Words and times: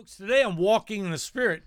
folks. 0.00 0.16
Today 0.16 0.40
I'm 0.40 0.56
walking 0.56 1.04
in 1.04 1.10
the 1.10 1.18
Spirit. 1.18 1.64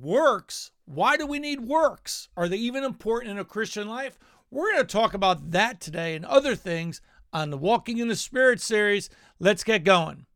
Works. 0.00 0.70
Why 0.84 1.16
do 1.16 1.26
we 1.26 1.40
need 1.40 1.62
works? 1.62 2.28
Are 2.36 2.46
they 2.46 2.56
even 2.58 2.84
important 2.84 3.32
in 3.32 3.38
a 3.40 3.44
Christian 3.44 3.88
life? 3.88 4.20
We're 4.52 4.70
going 4.70 4.86
to 4.86 4.92
talk 4.92 5.14
about 5.14 5.50
that 5.50 5.80
today 5.80 6.14
and 6.14 6.24
other 6.24 6.54
things 6.54 7.00
on 7.32 7.50
the 7.50 7.58
Walking 7.58 7.98
in 7.98 8.06
the 8.06 8.14
Spirit 8.14 8.60
series. 8.60 9.10
Let's 9.40 9.64
get 9.64 9.82
going. 9.82 10.26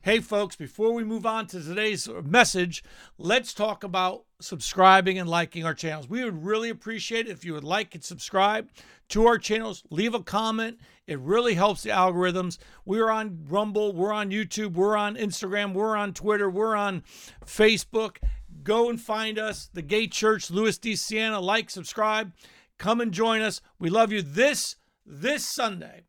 Hey, 0.00 0.18
folks, 0.18 0.56
before 0.56 0.92
we 0.94 1.04
move 1.04 1.24
on 1.24 1.46
to 1.48 1.62
today's 1.62 2.08
message, 2.24 2.82
let's 3.18 3.54
talk 3.54 3.84
about 3.84 4.24
subscribing 4.40 5.18
and 5.18 5.28
liking 5.28 5.64
our 5.64 5.74
channels. 5.74 6.08
We 6.08 6.24
would 6.24 6.44
really 6.44 6.68
appreciate 6.68 7.26
it 7.26 7.32
if 7.32 7.44
you 7.44 7.54
would 7.54 7.64
like 7.64 7.94
and 7.94 8.04
subscribe 8.04 8.68
to 9.08 9.26
our 9.26 9.38
channels. 9.38 9.82
Leave 9.90 10.14
a 10.14 10.22
comment. 10.22 10.78
It 11.06 11.18
really 11.20 11.54
helps 11.54 11.82
the 11.82 11.90
algorithms. 11.90 12.58
We're 12.84 13.10
on 13.10 13.44
Rumble, 13.48 13.92
we're 13.92 14.12
on 14.12 14.30
YouTube, 14.30 14.74
we're 14.74 14.96
on 14.96 15.16
Instagram, 15.16 15.72
we're 15.72 15.96
on 15.96 16.12
Twitter, 16.12 16.50
we're 16.50 16.76
on 16.76 17.02
Facebook. 17.44 18.16
Go 18.62 18.90
and 18.90 19.00
find 19.00 19.38
us, 19.38 19.70
the 19.72 19.82
Gate 19.82 20.12
Church, 20.12 20.50
Louis 20.50 20.76
D. 20.76 20.96
Siena. 20.96 21.40
Like, 21.40 21.70
subscribe, 21.70 22.32
come 22.78 23.00
and 23.00 23.12
join 23.12 23.40
us. 23.40 23.60
We 23.78 23.90
love 23.90 24.12
you. 24.12 24.22
This 24.22 24.76
this 25.04 25.46
Sunday, 25.46 26.02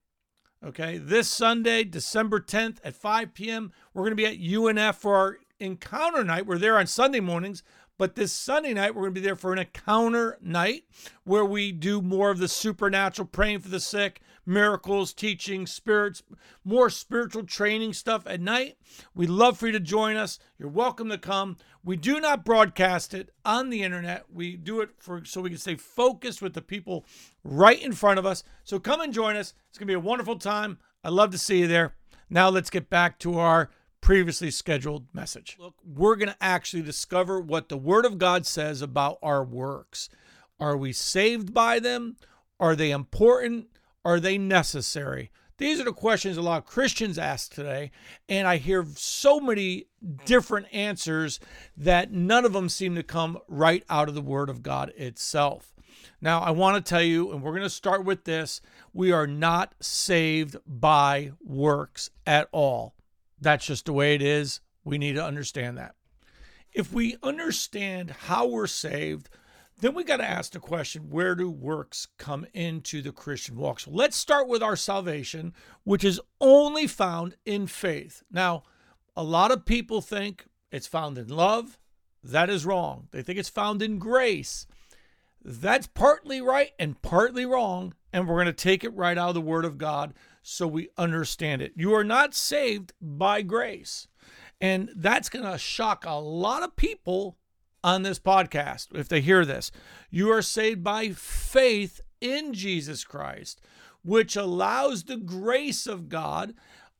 Okay, 0.65 0.97
this 0.97 1.29
Sunday, 1.29 1.83
December 1.83 2.39
10th 2.39 2.79
at 2.83 2.95
5 2.95 3.33
p.m., 3.35 3.71
we're 3.93 4.01
going 4.01 4.11
to 4.11 4.15
be 4.15 4.25
at 4.25 4.39
UNF 4.39 4.95
for 4.95 5.15
our 5.15 5.37
encounter 5.59 6.23
night. 6.23 6.47
We're 6.47 6.57
there 6.57 6.79
on 6.79 6.87
Sunday 6.87 7.19
mornings, 7.19 7.61
but 7.97 8.15
this 8.15 8.31
Sunday 8.31 8.73
night, 8.73 8.93
we're 8.93 9.03
going 9.03 9.15
to 9.15 9.21
be 9.21 9.25
there 9.25 9.35
for 9.35 9.53
an 9.53 9.59
encounter 9.59 10.37
night 10.41 10.83
where 11.23 11.45
we 11.45 11.71
do 11.71 12.01
more 12.01 12.29
of 12.29 12.37
the 12.37 12.47
supernatural, 12.47 13.27
praying 13.27 13.59
for 13.59 13.69
the 13.69 13.79
sick, 13.79 14.21
miracles, 14.45 15.13
teaching, 15.13 15.65
spirits, 15.65 16.23
more 16.63 16.89
spiritual 16.89 17.43
training 17.43 17.93
stuff 17.93 18.23
at 18.27 18.39
night. 18.39 18.77
We'd 19.15 19.29
love 19.29 19.57
for 19.57 19.67
you 19.67 19.73
to 19.73 19.79
join 19.79 20.15
us. 20.15 20.39
You're 20.57 20.69
welcome 20.69 21.09
to 21.09 21.17
come. 21.17 21.57
We 21.83 21.97
do 21.97 22.19
not 22.19 22.45
broadcast 22.45 23.13
it 23.13 23.31
on 23.43 23.69
the 23.69 23.83
internet. 23.83 24.25
We 24.31 24.55
do 24.55 24.81
it 24.81 24.91
for 24.99 25.25
so 25.25 25.41
we 25.41 25.49
can 25.49 25.57
stay 25.57 25.75
focused 25.75 26.41
with 26.41 26.53
the 26.53 26.61
people 26.61 27.05
right 27.43 27.81
in 27.81 27.93
front 27.93 28.19
of 28.19 28.25
us. 28.25 28.43
So 28.63 28.79
come 28.79 29.01
and 29.01 29.13
join 29.13 29.35
us. 29.35 29.53
It's 29.69 29.77
going 29.77 29.87
to 29.87 29.91
be 29.91 29.95
a 29.95 29.99
wonderful 29.99 30.37
time. 30.37 30.77
I'd 31.03 31.13
love 31.13 31.31
to 31.31 31.37
see 31.37 31.59
you 31.59 31.67
there. 31.67 31.95
Now 32.29 32.49
let's 32.49 32.69
get 32.69 32.89
back 32.89 33.19
to 33.19 33.39
our 33.39 33.69
previously 34.01 34.51
scheduled 34.51 35.07
message. 35.13 35.57
Look, 35.59 35.75
we're 35.85 36.15
going 36.15 36.29
to 36.29 36.37
actually 36.41 36.83
discover 36.83 37.39
what 37.39 37.69
the 37.69 37.77
Word 37.77 38.05
of 38.05 38.17
God 38.17 38.45
says 38.45 38.81
about 38.81 39.17
our 39.21 39.43
works. 39.43 40.09
Are 40.59 40.77
we 40.77 40.93
saved 40.93 41.53
by 41.53 41.79
them? 41.79 42.17
Are 42.59 42.75
they 42.75 42.91
important? 42.91 43.67
Are 44.03 44.19
they 44.19 44.37
necessary? 44.37 45.31
These 45.57 45.79
are 45.79 45.85
the 45.85 45.93
questions 45.93 46.37
a 46.37 46.41
lot 46.41 46.59
of 46.59 46.65
Christians 46.65 47.17
ask 47.17 47.53
today, 47.53 47.91
and 48.29 48.47
I 48.47 48.57
hear 48.57 48.85
so 48.95 49.39
many 49.39 49.87
different 50.25 50.67
answers 50.71 51.39
that 51.75 52.11
none 52.11 52.45
of 52.45 52.53
them 52.53 52.69
seem 52.69 52.93
to 52.95 53.03
come 53.03 53.39
right 53.47 53.83
out 53.89 54.07
of 54.07 54.13
the 54.13 54.21
Word 54.21 54.49
of 54.49 54.61
God 54.61 54.93
itself. 54.95 55.73
Now, 56.21 56.41
I 56.41 56.51
want 56.51 56.83
to 56.83 56.87
tell 56.87 57.01
you, 57.01 57.31
and 57.31 57.41
we're 57.41 57.51
going 57.51 57.63
to 57.63 57.69
start 57.69 58.05
with 58.05 58.23
this 58.23 58.61
we 58.93 59.11
are 59.11 59.27
not 59.27 59.73
saved 59.79 60.57
by 60.65 61.31
works 61.43 62.11
at 62.25 62.49
all. 62.51 62.93
That's 63.39 63.65
just 63.65 63.85
the 63.85 63.93
way 63.93 64.15
it 64.15 64.21
is. 64.21 64.61
We 64.83 64.97
need 64.97 65.13
to 65.15 65.23
understand 65.23 65.77
that. 65.77 65.95
If 66.73 66.93
we 66.93 67.17
understand 67.23 68.11
how 68.11 68.47
we're 68.47 68.67
saved, 68.67 69.29
then 69.79 69.93
we 69.93 70.03
got 70.03 70.17
to 70.17 70.29
ask 70.29 70.51
the 70.51 70.59
question 70.59 71.09
where 71.09 71.35
do 71.35 71.49
works 71.49 72.07
come 72.17 72.45
into 72.53 73.01
the 73.01 73.11
Christian 73.11 73.57
walk? 73.57 73.79
So 73.79 73.91
let's 73.91 74.17
start 74.17 74.47
with 74.47 74.63
our 74.63 74.75
salvation, 74.75 75.53
which 75.83 76.03
is 76.03 76.19
only 76.41 76.87
found 76.87 77.35
in 77.45 77.67
faith. 77.67 78.23
Now, 78.31 78.63
a 79.15 79.23
lot 79.23 79.51
of 79.51 79.65
people 79.65 80.01
think 80.01 80.45
it's 80.71 80.87
found 80.87 81.17
in 81.17 81.27
love. 81.27 81.77
That 82.23 82.49
is 82.49 82.65
wrong. 82.65 83.07
They 83.11 83.21
think 83.21 83.37
it's 83.39 83.49
found 83.49 83.81
in 83.81 83.99
grace. 83.99 84.67
That's 85.43 85.87
partly 85.87 86.41
right 86.41 86.71
and 86.79 87.01
partly 87.01 87.45
wrong. 87.45 87.93
And 88.11 88.27
we're 88.27 88.35
going 88.35 88.47
to 88.47 88.53
take 88.53 88.83
it 88.83 88.95
right 88.95 89.17
out 89.17 89.29
of 89.29 89.35
the 89.35 89.41
Word 89.41 89.65
of 89.65 89.77
God 89.77 90.13
so 90.49 90.65
we 90.65 90.87
understand 90.97 91.61
it. 91.61 91.73
You 91.75 91.93
are 91.93 92.05
not 92.05 92.33
saved 92.33 92.93
by 93.01 93.41
grace. 93.41 94.07
And 94.61 94.89
that's 94.95 95.27
going 95.27 95.43
to 95.43 95.57
shock 95.57 96.05
a 96.05 96.13
lot 96.13 96.63
of 96.63 96.77
people 96.77 97.35
on 97.83 98.03
this 98.03 98.17
podcast 98.17 98.95
if 98.95 99.09
they 99.09 99.19
hear 99.19 99.43
this. 99.43 99.71
You 100.09 100.31
are 100.31 100.41
saved 100.41 100.85
by 100.85 101.09
faith 101.09 101.99
in 102.21 102.53
Jesus 102.53 103.03
Christ, 103.03 103.59
which 104.05 104.37
allows 104.37 105.03
the 105.03 105.17
grace 105.17 105.85
of 105.85 106.07
God 106.07 106.53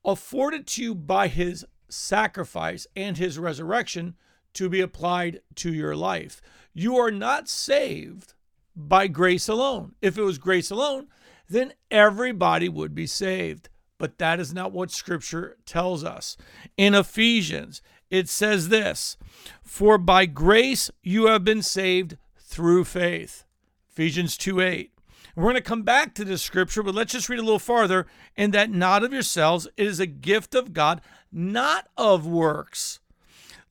afforded 0.03 0.67
to 0.67 0.83
you 0.83 0.93
by 0.93 1.29
his 1.29 1.65
sacrifice 1.87 2.85
and 2.97 3.17
his 3.17 3.39
resurrection 3.39 4.15
to 4.55 4.67
be 4.67 4.81
applied 4.81 5.39
to 5.55 5.73
your 5.73 5.95
life. 5.95 6.41
You 6.73 6.97
are 6.97 7.11
not 7.11 7.47
saved 7.47 8.33
by 8.75 9.07
grace 9.07 9.47
alone. 9.47 9.95
If 10.01 10.17
it 10.17 10.23
was 10.23 10.37
grace 10.37 10.69
alone, 10.69 11.07
then 11.49 11.73
everybody 11.89 12.69
would 12.69 12.93
be 12.93 13.07
saved. 13.07 13.69
But 13.97 14.19
that 14.19 14.39
is 14.39 14.53
not 14.53 14.71
what 14.71 14.91
Scripture 14.91 15.57
tells 15.65 16.03
us. 16.03 16.37
In 16.77 16.93
Ephesians, 16.93 17.81
it 18.09 18.29
says 18.29 18.69
this 18.69 19.17
For 19.63 19.97
by 19.97 20.25
grace 20.25 20.91
you 21.01 21.27
have 21.27 21.43
been 21.43 21.61
saved 21.61 22.17
through 22.37 22.85
faith. 22.85 23.43
Ephesians 23.89 24.37
2 24.37 24.61
8. 24.61 24.91
We're 25.35 25.43
going 25.43 25.55
to 25.55 25.61
come 25.61 25.83
back 25.83 26.15
to 26.15 26.25
this 26.25 26.41
scripture, 26.41 26.81
but 26.81 26.95
let's 26.95 27.11
just 27.11 27.29
read 27.29 27.37
a 27.37 27.43
little 27.43 27.59
farther. 27.59 28.07
And 28.35 28.53
that 28.53 28.71
not 28.71 29.03
of 29.03 29.13
yourselves, 29.13 29.67
it 29.77 29.85
is 29.85 29.99
a 29.99 30.07
gift 30.07 30.55
of 30.55 30.73
God, 30.73 30.99
not 31.31 31.89
of 31.95 32.25
works, 32.25 32.99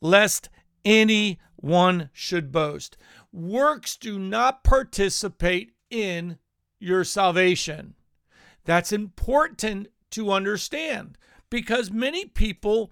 lest 0.01 0.49
any 0.85 1.41
one 1.57 2.11
should 2.13 2.53
boast. 2.53 2.97
Works 3.33 3.97
do 3.97 4.17
not 4.17 4.63
participate 4.63 5.73
in 5.91 6.39
your 6.79 7.05
salvation. 7.05 7.95
That's 8.65 8.93
important 8.93 9.89
to 10.11 10.33
understand 10.33 11.17
because 11.51 11.91
many 11.91 12.25
people 12.25 12.91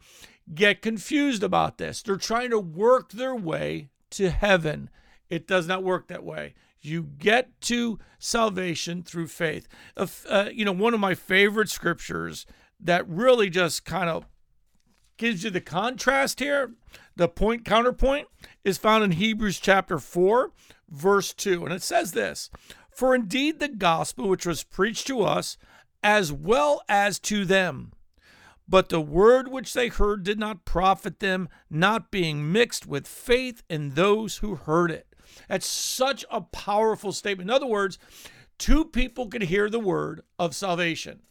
get 0.52 0.82
confused 0.82 1.42
about 1.42 1.78
this. 1.78 2.02
They're 2.02 2.16
trying 2.16 2.50
to 2.50 2.58
work 2.58 3.12
their 3.12 3.34
way 3.34 3.88
to 4.10 4.30
heaven. 4.30 4.90
It 5.28 5.46
does 5.46 5.66
not 5.66 5.82
work 5.82 6.08
that 6.08 6.24
way. 6.24 6.54
You 6.80 7.02
get 7.02 7.60
to 7.62 7.98
salvation 8.18 9.02
through 9.02 9.28
faith. 9.28 9.66
Uh, 9.96 10.50
you 10.52 10.64
know, 10.64 10.72
one 10.72 10.92
of 10.92 11.00
my 11.00 11.14
favorite 11.14 11.70
scriptures 11.70 12.46
that 12.78 13.08
really 13.08 13.48
just 13.48 13.84
kind 13.84 14.10
of 14.10 14.26
gives 15.16 15.44
you 15.44 15.50
the 15.50 15.60
contrast 15.60 16.40
here, 16.40 16.74
the 17.16 17.28
point 17.28 17.64
counterpoint, 17.64 18.28
is 18.64 18.76
found 18.76 19.02
in 19.02 19.12
Hebrews 19.12 19.60
chapter 19.60 19.98
4, 19.98 20.50
verse 20.90 21.32
2. 21.32 21.64
And 21.64 21.72
it 21.72 21.82
says 21.82 22.12
this 22.12 22.50
For 22.94 23.14
indeed 23.14 23.58
the 23.58 23.68
gospel 23.68 24.28
which 24.28 24.46
was 24.46 24.62
preached 24.62 25.06
to 25.08 25.22
us, 25.22 25.56
as 26.02 26.32
well 26.32 26.82
as 26.88 27.18
to 27.18 27.44
them, 27.44 27.92
but 28.68 28.88
the 28.88 29.00
word 29.00 29.48
which 29.48 29.72
they 29.74 29.88
heard 29.88 30.22
did 30.22 30.38
not 30.38 30.64
profit 30.64 31.20
them, 31.20 31.48
not 31.68 32.10
being 32.10 32.50
mixed 32.50 32.86
with 32.86 33.06
faith 33.06 33.62
in 33.68 33.90
those 33.90 34.38
who 34.38 34.54
heard 34.54 34.90
it. 34.90 35.06
That's 35.48 35.66
such 35.66 36.24
a 36.30 36.40
powerful 36.40 37.12
statement. 37.12 37.50
In 37.50 37.54
other 37.54 37.66
words, 37.66 37.98
two 38.58 38.84
people 38.84 39.26
could 39.26 39.42
hear 39.42 39.68
the 39.68 39.80
word 39.80 40.22
of 40.38 40.54
salvation, 40.54 41.22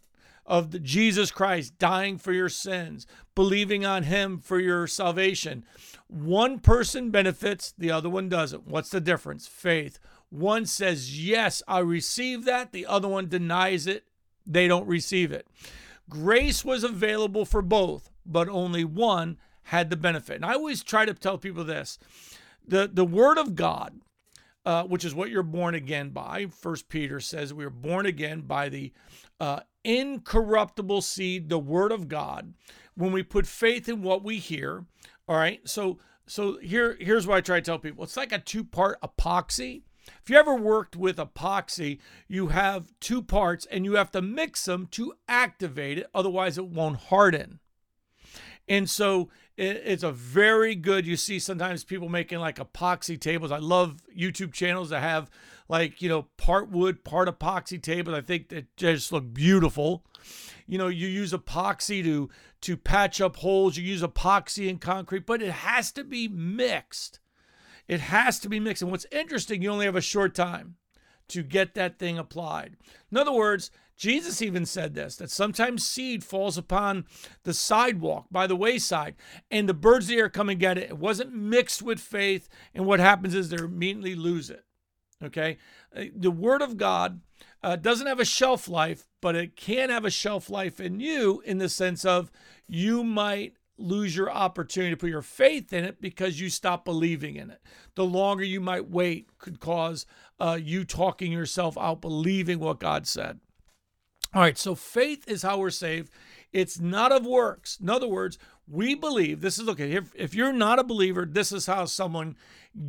of 0.46 0.72
the 0.72 0.80
Jesus 0.80 1.32
Christ 1.32 1.78
dying 1.80 2.18
for 2.18 2.34
your 2.34 2.50
sins, 2.50 3.08
believing 3.34 3.86
on 3.86 4.04
him 4.04 4.38
for 4.40 4.60
your 4.60 4.88
salvation. 4.88 5.66
One 6.08 6.60
person 6.60 7.10
benefits, 7.10 7.74
the 7.78 7.92
other 7.92 8.10
one 8.10 8.30
doesn't. 8.30 8.68
What's 8.68 8.90
the 8.90 9.02
difference? 9.02 9.48
Faith. 9.48 10.00
One 10.34 10.66
says, 10.66 11.24
Yes, 11.24 11.62
I 11.68 11.80
receive 11.80 12.44
that. 12.46 12.72
The 12.72 12.88
other 12.88 13.08
one 13.08 13.30
denies 13.30 13.86
it. 13.86 14.06
They 14.48 14.68
don't 14.68 14.88
receive 14.88 15.32
it. 15.32 15.48
Grace 16.10 16.66
was 16.66 16.84
available 16.84 17.46
for 17.46 17.62
both, 17.62 18.10
but 18.26 18.50
only 18.50 18.84
one 18.84 19.38
had 19.64 19.92
the 19.92 19.96
benefit. 19.96 20.38
And 20.38 20.46
I 20.46 20.54
always 20.54 20.84
try 20.84 21.06
to 21.06 21.14
tell 21.14 21.38
people 21.38 21.64
this 21.64 22.00
the, 22.68 22.90
the 22.92 23.06
Word 23.06 23.38
of 23.38 23.56
God, 23.56 24.02
uh, 24.66 24.86
which 24.86 25.06
is 25.06 25.14
what 25.14 25.30
you're 25.30 25.44
born 25.44 25.76
again 25.76 26.10
by, 26.10 26.48
First 26.48 26.90
Peter 26.90 27.20
says 27.20 27.54
we 27.54 27.64
are 27.64 27.70
born 27.70 28.08
again 28.08 28.42
by 28.42 28.70
the 28.70 28.92
uh, 29.40 29.60
incorruptible 29.84 31.02
seed, 31.02 31.50
the 31.50 31.60
Word 31.60 31.92
of 31.92 32.08
God. 32.08 32.56
When 32.96 33.12
we 33.12 33.22
put 33.22 33.46
faith 33.46 33.88
in 33.88 34.02
what 34.02 34.24
we 34.24 34.40
hear, 34.40 34.86
all 35.28 35.38
right. 35.38 35.62
So 35.70 36.00
so 36.26 36.58
here 36.58 36.98
here's 37.00 37.28
what 37.28 37.38
I 37.38 37.42
try 37.42 37.60
to 37.60 37.66
tell 37.66 37.78
people. 37.78 38.04
It's 38.04 38.18
like 38.18 38.32
a 38.32 38.40
two 38.40 38.64
part 38.64 39.00
epoxy. 39.02 39.84
If 40.22 40.30
you 40.30 40.38
ever 40.38 40.56
worked 40.56 40.96
with 40.96 41.18
epoxy, 41.18 42.00
you 42.28 42.48
have 42.48 42.94
two 43.00 43.22
parts 43.22 43.66
and 43.72 43.86
you 43.86 43.94
have 43.94 44.12
to 44.12 44.22
mix 44.22 44.66
them 44.66 44.88
to 44.92 45.14
activate 45.28 45.98
it, 45.98 46.08
otherwise, 46.14 46.58
it 46.58 46.68
won't 46.68 46.98
harden. 46.98 47.60
And 48.68 48.90
so 48.90 49.30
it's 49.58 50.04
a 50.04 50.12
very 50.12 50.74
good. 50.74 51.06
You 51.06 51.16
see 51.16 51.38
sometimes 51.38 51.84
people 51.84 52.10
making 52.10 52.40
like 52.40 52.58
epoxy 52.58 53.20
tables. 53.20 53.52
I 53.52 53.58
love 53.58 53.98
YouTube 54.18 54.54
channels 54.54 54.90
that 54.90 55.02
have 55.02 55.30
like 55.68 56.02
you 56.02 56.10
know 56.10 56.28
part 56.38 56.70
wood, 56.70 57.04
part 57.04 57.28
epoxy 57.28 57.82
tables. 57.82 58.16
I 58.16 58.22
think 58.22 58.50
that 58.50 58.76
just 58.78 59.12
look 59.12 59.34
beautiful. 59.34 60.06
You 60.66 60.78
know, 60.78 60.88
you 60.88 61.08
use 61.08 61.34
epoxy 61.34 62.04
to 62.04 62.30
to 62.62 62.78
patch 62.78 63.20
up 63.22 63.36
holes. 63.38 63.78
You 63.78 63.84
use 63.84 64.02
epoxy 64.02 64.70
in 64.70 64.80
concrete, 64.80 65.26
but 65.26 65.42
it 65.42 65.52
has 65.52 65.92
to 65.94 66.04
be 66.04 66.28
mixed. 66.28 67.20
It 67.94 68.02
has 68.02 68.40
to 68.40 68.50
be 68.50 68.60
mixed. 68.60 68.82
And 68.82 68.90
what's 68.90 69.06
interesting, 69.12 69.62
you 69.62 69.70
only 69.70 69.86
have 69.86 69.96
a 69.96 70.02
short 70.02 70.34
time 70.34 70.78
to 71.28 71.44
get 71.44 71.76
that 71.76 72.00
thing 72.00 72.18
applied. 72.18 72.76
In 73.12 73.18
other 73.20 73.32
words, 73.32 73.70
Jesus 73.96 74.42
even 74.42 74.66
said 74.66 74.96
this 74.96 75.16
that 75.18 75.30
sometimes 75.30 75.88
seed 75.88 76.24
falls 76.24 76.58
upon 76.58 77.06
the 77.44 77.54
sidewalk 77.54 78.26
by 78.32 78.48
the 78.48 78.56
wayside, 78.56 79.14
and 79.52 79.70
the 79.70 79.76
birds 79.76 80.06
of 80.06 80.10
the 80.10 80.18
air 80.18 80.30
come 80.30 80.50
and 80.50 80.60
get 80.60 80.80
it. 80.80 80.90
It 80.90 80.98
wasn't 80.98 81.36
mixed 81.36 81.84
with 81.84 82.00
faith, 82.00 82.50
and 82.74 82.88
what 82.88 83.00
happens 83.00 83.36
is 83.36 83.50
they 83.50 83.58
immediately 83.58 84.16
lose 84.16 84.50
it. 84.50 84.66
Okay? 85.24 85.60
Uh, 85.96 86.06
the 86.16 86.32
Word 86.32 86.64
of 86.64 86.78
God 86.78 87.22
uh, 87.62 87.76
doesn't 87.76 88.08
have 88.08 88.20
a 88.20 88.26
shelf 88.26 88.68
life, 88.68 89.06
but 89.22 89.36
it 89.36 89.56
can 89.56 89.92
have 89.92 90.04
a 90.04 90.10
shelf 90.10 90.50
life 90.50 90.80
in 90.80 91.00
you 91.00 91.44
in 91.46 91.60
the 91.60 91.70
sense 91.70 92.04
of 92.04 92.32
you 92.68 93.04
might 93.04 93.54
lose 93.78 94.16
your 94.16 94.32
opportunity 94.32 94.92
to 94.92 94.98
put 94.98 95.10
your 95.10 95.22
faith 95.22 95.74
in 95.74 95.84
it 95.84 96.00
because 96.00 96.40
you 96.40 96.50
stop 96.50 96.86
believing 96.86 97.36
in 97.36 97.50
it. 97.50 97.62
The 97.96 98.06
longer 98.06 98.44
you 98.44 98.62
might 98.62 98.90
wait 98.90 99.38
could 99.38 99.60
cause 99.60 100.06
uh, 100.40 100.60
you 100.62 100.86
talking 100.86 101.32
yourself 101.32 101.78
out 101.78 102.02
believing 102.02 102.60
what 102.60 102.80
God 102.80 103.08
said. 103.08 103.40
All 104.34 104.42
right, 104.42 104.58
so 104.58 104.74
faith 104.76 105.28
is 105.28 105.44
how 105.44 105.60
we're 105.60 105.70
saved. 105.70 106.12
It's 106.52 106.80
not 106.80 107.12
of 107.12 107.26
works. 107.26 107.78
In 107.80 107.90
other 107.90 108.08
words, 108.08 108.38
we 108.68 108.96
believe 108.96 109.42
this 109.42 109.60
is 109.60 109.68
okay. 109.70 109.94
If, 109.94 110.14
if 110.16 110.34
you're 110.34 110.54
not 110.54 110.80
a 110.80 110.84
believer, 110.84 111.26
this 111.26 111.52
is 111.52 111.66
how 111.66 111.86
someone 111.86 112.36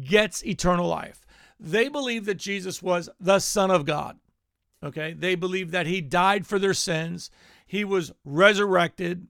gets 0.00 0.44
eternal 0.44 0.88
life. 0.88 1.26
They 1.58 1.88
believe 1.88 2.24
that 2.26 2.36
Jesus 2.36 2.82
was 2.82 3.08
the 3.20 3.38
Son 3.38 3.70
of 3.70 3.84
God. 3.84 4.18
Okay, 4.82 5.14
they 5.14 5.34
believe 5.34 5.70
that 5.70 5.86
he 5.86 6.02
died 6.02 6.46
for 6.46 6.58
their 6.58 6.74
sins, 6.74 7.30
he 7.66 7.84
was 7.84 8.12
resurrected, 8.22 9.28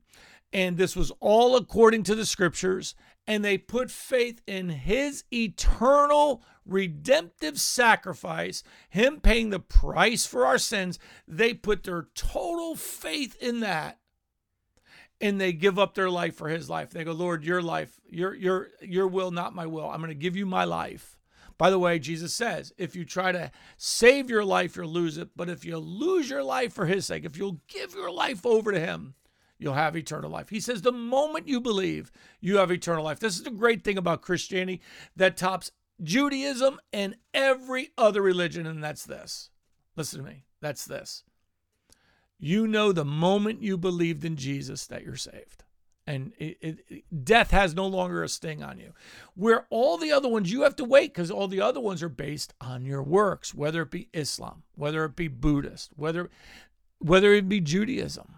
and 0.55 0.77
this 0.77 0.95
was 0.95 1.11
all 1.19 1.57
according 1.57 2.05
to 2.05 2.15
the 2.15 2.25
scriptures. 2.25 2.95
And 3.27 3.45
they 3.45 3.59
put 3.59 3.91
faith 3.91 4.41
in 4.47 4.69
his 4.69 5.25
eternal 5.33 6.43
redemptive 6.65 7.59
sacrifice, 7.59 8.63
him 8.89 9.21
paying 9.21 9.51
the 9.51 9.59
price 9.59 10.27
for 10.27 10.47
our 10.47 10.59
sins. 10.59 10.99
They 11.27 11.55
put 11.55 11.83
their 11.83 12.09
total 12.15 12.77
faith 12.77 13.37
in 13.43 13.61
that. 13.61 13.99
And 15.21 15.41
they 15.41 15.53
give 15.53 15.79
up 15.79 15.95
their 15.95 16.11
life 16.11 16.37
for 16.37 16.49
his 16.49 16.69
life. 16.71 16.91
They 16.91 17.03
go, 17.03 17.13
Lord, 17.13 17.45
your 17.45 17.63
life, 17.63 17.99
your 18.09 18.35
your 18.35 18.69
your 18.81 19.09
will, 19.09 19.31
not 19.31 19.55
my 19.55 19.67
will. 19.67 19.89
I'm 19.89 20.01
going 20.01 20.09
to 20.09 20.15
give 20.15 20.37
you 20.37 20.45
my 20.45 20.65
life. 20.65 21.19
By 21.57 21.71
the 21.71 21.79
way, 21.79 21.99
Jesus 21.99 22.35
says, 22.35 22.73
if 22.77 22.95
you 22.95 23.05
try 23.05 23.33
to 23.33 23.51
save 23.77 24.29
your 24.29 24.45
life, 24.45 24.77
you'll 24.77 24.89
lose 24.89 25.17
it. 25.19 25.31
But 25.37 25.49
if 25.49 25.65
you 25.65 25.79
lose 25.79 26.29
your 26.29 26.43
life 26.43 26.73
for 26.73 26.87
his 26.87 27.07
sake, 27.07 27.25
if 27.25 27.37
you'll 27.37 27.61
give 27.69 27.95
your 27.95 28.11
life 28.11 28.45
over 28.45 28.73
to 28.73 28.81
him, 28.81 29.15
you'll 29.65 29.75
have 29.75 29.97
eternal 29.97 30.31
life. 30.31 30.51
He 30.51 30.61
says, 30.61 30.83
the 30.83 30.93
moment 30.93 31.49
you 31.49 31.61
believe, 31.61 32.13
you 32.41 32.59
have 32.59 32.71
eternal 32.71 33.03
life. 33.03 33.19
This 33.19 33.37
is 33.37 33.43
the 33.43 33.51
great 33.51 33.83
thing 33.83 33.97
about 33.97 34.21
Christianity 34.21 34.83
that 35.17 35.39
tops 35.39 35.73
Judaism 36.03 36.79
and 36.93 37.17
every 37.33 37.91
other 37.97 38.21
religion, 38.21 38.67
and 38.67 38.85
that's 38.85 39.05
this. 39.05 39.51
Listen 39.97 40.23
to 40.23 40.31
me. 40.31 40.45
That's 40.61 40.85
this. 40.85 41.25
You 42.39 42.67
know 42.67 42.93
the 42.93 43.05
moment 43.05 43.63
you 43.63 43.79
believed 43.79 44.25
in 44.25 44.37
Jesus 44.37 44.87
that 44.89 45.03
you're 45.03 45.17
saved. 45.17 45.65
And 46.07 46.33
it, 46.37 46.59
it, 46.61 47.25
death 47.25 47.51
has 47.53 47.75
no 47.75 47.87
longer 47.87 48.23
a 48.23 48.29
sting 48.29 48.63
on 48.63 48.79
you. 48.79 48.93
Where 49.35 49.67
all 49.71 49.97
the 49.97 50.13
other 50.13 50.29
ones, 50.29 50.53
you 50.53 50.63
have 50.63 50.77
to 50.77 50.85
wait 50.85 51.15
because 51.15 51.31
all 51.31 51.49
the 51.49 51.63
other 51.63 51.81
ones 51.81 52.03
are 52.03 52.11
based 52.11 52.53
on 52.61 52.85
your 52.85 53.03
works, 53.03 53.55
whether 53.55 53.81
it 53.83 53.91
be 53.91 54.11
Islam, 54.13 54.65
whether 54.75 55.07
it 55.07 55.17
be 55.17 55.29
Buddhist, 55.29 55.93
whether, 55.97 56.29
whether 56.99 57.33
it 57.33 57.49
be 57.49 57.61
Judaism. 57.61 58.35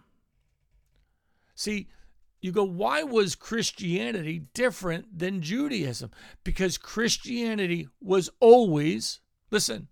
See, 1.57 1.89
you 2.41 2.53
go, 2.53 2.63
why 2.63 3.03
was 3.03 3.35
Christianity 3.35 4.43
different 4.55 5.19
than 5.19 5.43
Judaism? 5.43 6.11
Because 6.45 6.79
Christianity 6.79 7.89
was 8.01 8.31
always, 8.39 9.21
listen, 9.51 9.89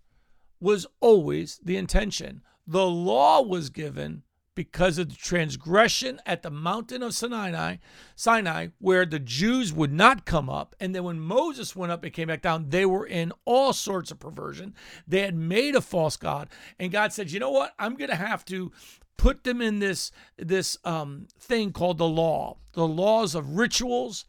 was 0.61 0.87
always 1.01 1.59
the 1.65 1.77
intention. 1.77 2.43
The 2.67 2.87
law 2.87 3.43
was 3.43 3.71
given 3.71 4.23
because 4.55 4.99
of 4.99 5.09
the 5.09 5.17
transgression 5.17 6.21
at 6.27 6.43
the 6.43 6.51
mountain 6.51 7.03
of 7.03 7.15
Sinai, 7.15 7.77
Sinai, 8.15 8.69
where 8.79 9.05
the 9.05 9.19
Jews 9.19 9.73
would 9.73 9.93
not 9.93 10.25
come 10.25 10.49
up. 10.49 10.77
And 10.79 10.95
then 10.95 11.03
when 11.03 11.19
Moses 11.19 11.75
went 11.75 11.91
up 11.91 12.05
and 12.05 12.13
came 12.13 12.29
back 12.29 12.43
down, 12.43 12.69
they 12.69 12.87
were 12.87 13.07
in 13.07 13.33
all 13.45 13.73
sorts 13.73 14.11
of 14.11 14.21
perversion. 14.21 14.75
They 15.09 15.23
had 15.23 15.35
made 15.35 15.75
a 15.75 15.81
false 15.81 16.17
God. 16.17 16.49
And 16.79 16.93
God 16.93 17.13
said, 17.13 17.33
you 17.33 17.41
know 17.41 17.51
what? 17.51 17.75
I'm 17.79 17.97
going 17.97 18.11
to 18.11 18.17
have 18.17 18.45
to 18.47 18.71
put 19.17 19.45
them 19.45 19.61
in 19.61 19.79
this 19.79 20.11
this 20.37 20.77
um, 20.85 21.29
thing 21.39 21.73
called 21.73 21.99
the 21.99 22.09
law, 22.09 22.59
the 22.73 22.87
laws 22.87 23.35
of 23.35 23.57
rituals, 23.57 24.25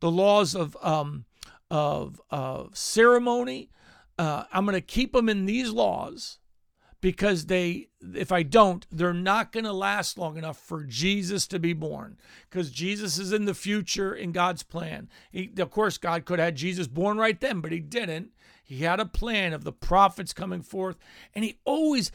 the 0.00 0.10
laws 0.10 0.54
of 0.54 0.76
um, 0.82 1.24
of, 1.70 2.20
of 2.30 2.76
ceremony. 2.76 3.70
Uh, 4.18 4.44
I'm 4.52 4.64
going 4.64 4.74
to 4.74 4.80
keep 4.80 5.12
them 5.12 5.28
in 5.28 5.46
these 5.46 5.70
laws 5.70 6.39
because 7.00 7.46
they 7.46 7.88
if 8.16 8.32
I 8.32 8.42
don't, 8.42 8.86
they're 8.90 9.12
not 9.12 9.52
going 9.52 9.64
to 9.64 9.72
last 9.72 10.16
long 10.16 10.38
enough 10.38 10.58
for 10.58 10.84
Jesus 10.84 11.46
to 11.48 11.58
be 11.58 11.72
born 11.72 12.16
because 12.48 12.70
Jesus 12.70 13.18
is 13.18 13.32
in 13.32 13.44
the 13.44 13.54
future 13.54 14.14
in 14.14 14.32
God's 14.32 14.62
plan. 14.62 15.08
He, 15.30 15.50
of 15.58 15.70
course, 15.70 15.98
God 15.98 16.24
could 16.24 16.38
have 16.38 16.46
had 16.46 16.56
Jesus 16.56 16.86
born 16.86 17.18
right 17.18 17.38
then, 17.38 17.60
but 17.60 17.72
he 17.72 17.80
didn't. 17.80 18.30
He 18.64 18.84
had 18.84 19.00
a 19.00 19.06
plan 19.06 19.52
of 19.52 19.64
the 19.64 19.72
prophets 19.72 20.32
coming 20.32 20.62
forth, 20.62 20.96
and 21.34 21.44
he 21.44 21.58
always 21.64 22.12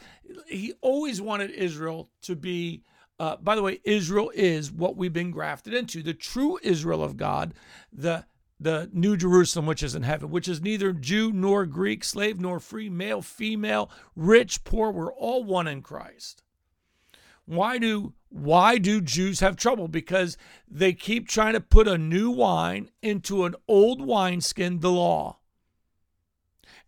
he 0.48 0.72
always 0.80 1.20
wanted 1.20 1.50
Israel 1.50 2.10
to 2.22 2.34
be. 2.34 2.82
Uh, 3.18 3.36
by 3.36 3.54
the 3.54 3.62
way, 3.62 3.80
Israel 3.84 4.30
is 4.34 4.70
what 4.70 4.94
we've 4.94 5.12
been 5.12 5.30
grafted 5.30 5.72
into, 5.72 6.02
the 6.02 6.12
true 6.12 6.58
Israel 6.62 7.02
of 7.02 7.16
God, 7.16 7.54
the 7.90 8.26
the 8.58 8.88
New 8.92 9.16
Jerusalem, 9.16 9.66
which 9.66 9.82
is 9.82 9.94
in 9.94 10.02
heaven, 10.02 10.30
which 10.30 10.48
is 10.48 10.60
neither 10.60 10.92
Jew 10.92 11.32
nor 11.32 11.66
Greek, 11.66 12.04
slave 12.04 12.40
nor 12.40 12.58
free, 12.58 12.88
male, 12.88 13.22
female, 13.22 13.90
rich, 14.14 14.64
poor. 14.64 14.90
We're 14.90 15.12
all 15.12 15.44
one 15.44 15.66
in 15.66 15.82
Christ. 15.82 16.42
Why 17.44 17.78
do 17.78 18.14
why 18.28 18.78
do 18.78 19.00
Jews 19.00 19.40
have 19.40 19.56
trouble? 19.56 19.88
Because 19.88 20.36
they 20.68 20.92
keep 20.92 21.28
trying 21.28 21.52
to 21.54 21.60
put 21.60 21.86
a 21.86 21.96
new 21.96 22.30
wine 22.30 22.90
into 23.02 23.44
an 23.44 23.54
old 23.68 24.04
wineskin, 24.04 24.80
the 24.80 24.90
law 24.90 25.38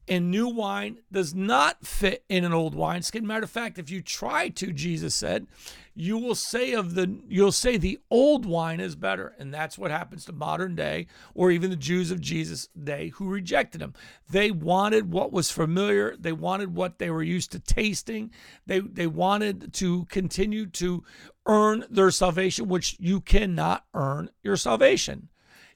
and 0.09 0.31
new 0.31 0.49
wine 0.49 0.99
does 1.13 1.35
not 1.35 1.87
fit 1.87 2.25
in 2.29 2.45
an 2.45 2.53
old 2.53 2.75
wineskin. 2.75 3.27
Matter 3.27 3.45
of 3.45 3.51
fact, 3.51 3.79
if 3.79 3.91
you 3.91 4.03
try 4.03 4.49
to, 4.51 4.73
Jesus 4.73 5.15
said, 5.15 5.47
you 5.95 6.17
will 6.17 6.37
say 6.37 6.75
of 6.75 6.95
the 6.95 7.19
you'll 7.29 7.51
say 7.51 7.77
the 7.77 7.99
old 8.09 8.47
wine 8.47 8.79
is 8.79 8.95
better. 8.95 9.35
And 9.37 9.53
that's 9.53 9.77
what 9.77 9.91
happens 9.91 10.25
to 10.25 10.33
modern 10.33 10.77
day 10.77 11.09
or 11.35 11.51
even 11.51 11.71
the 11.71 11.77
Jews 11.77 12.13
of 12.13 12.21
Jesus' 12.21 12.69
day 12.69 13.09
who 13.09 13.29
rejected 13.29 13.83
him. 13.83 13.95
They 14.31 14.53
wanted 14.53 15.13
what 15.13 15.33
was 15.33 15.51
familiar, 15.51 16.17
they 16.17 16.33
wanted 16.33 16.77
what 16.77 16.99
they 16.99 17.11
were 17.11 17.23
used 17.23 17.51
to 17.53 17.59
tasting. 17.59 18.31
They 18.65 18.79
they 18.79 19.09
wanted 19.09 19.73
to 19.75 20.05
continue 20.05 20.67
to 20.67 21.03
earn 21.47 21.85
their 21.91 22.13
salvation, 22.13 22.69
which 22.69 22.97
you 23.01 23.21
cannot 23.21 23.85
earn 23.93 24.31
your 24.43 24.57
salvation. 24.57 25.29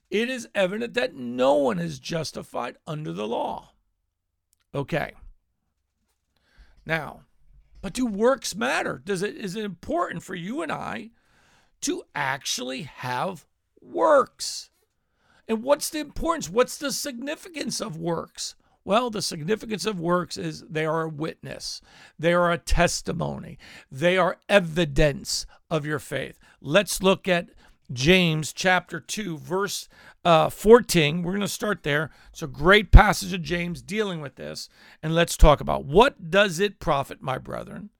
It 0.08 0.30
is 0.30 0.48
evident 0.54 0.94
that 0.94 1.16
no 1.16 1.54
one 1.54 1.80
is 1.80 1.98
justified 1.98 2.76
under 2.86 3.12
the 3.12 3.26
law. 3.26 3.71
Okay. 4.74 5.12
Now, 6.84 7.22
but 7.80 7.92
do 7.92 8.06
works 8.06 8.54
matter? 8.54 9.00
Does 9.04 9.22
it 9.22 9.36
is 9.36 9.56
it 9.56 9.64
important 9.64 10.22
for 10.22 10.34
you 10.34 10.62
and 10.62 10.72
I 10.72 11.10
to 11.82 12.02
actually 12.14 12.82
have 12.82 13.44
works? 13.80 14.70
And 15.48 15.62
what's 15.62 15.90
the 15.90 15.98
importance? 15.98 16.48
What's 16.48 16.78
the 16.78 16.92
significance 16.92 17.80
of 17.80 17.96
works? 17.96 18.54
Well, 18.84 19.10
the 19.10 19.22
significance 19.22 19.86
of 19.86 20.00
works 20.00 20.36
is 20.36 20.64
they 20.68 20.84
are 20.84 21.02
a 21.02 21.08
witness, 21.08 21.80
they 22.18 22.32
are 22.32 22.50
a 22.50 22.58
testimony, 22.58 23.58
they 23.90 24.16
are 24.16 24.38
evidence 24.48 25.46
of 25.70 25.86
your 25.86 26.00
faith. 26.00 26.38
Let's 26.60 27.00
look 27.00 27.28
at 27.28 27.50
James 27.92 28.52
chapter 28.52 28.98
2, 28.98 29.38
verse 29.38 29.88
uh, 30.24 30.48
14. 30.48 31.22
We're 31.22 31.32
going 31.32 31.40
to 31.40 31.48
start 31.48 31.82
there. 31.82 32.10
It's 32.30 32.42
a 32.42 32.46
great 32.46 32.92
passage 32.92 33.32
of 33.32 33.42
James 33.42 33.82
dealing 33.82 34.20
with 34.20 34.36
this. 34.36 34.68
And 35.02 35.14
let's 35.14 35.36
talk 35.36 35.60
about 35.60 35.84
what 35.84 36.30
does 36.30 36.60
it 36.60 36.78
profit, 36.78 37.22
my 37.22 37.38
brethren, 37.38 37.90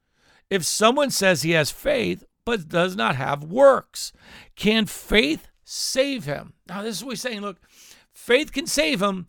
if 0.50 0.64
someone 0.64 1.11
says 1.11 1.43
he 1.43 1.52
has 1.52 1.71
faith 1.71 2.25
but 2.45 2.69
does 2.69 2.97
not 2.97 3.17
have 3.17 3.45
works? 3.45 4.12
Can 4.57 4.87
faith 4.87 5.49
save 5.64 6.25
him? 6.25 6.55
Now, 6.69 6.83
this 6.83 6.97
is 6.97 7.05
what 7.05 7.12
he's 7.12 7.21
saying. 7.21 7.41
Look, 7.41 7.59
faith 8.12 8.52
can 8.52 8.67
save 8.67 9.00
him, 9.00 9.29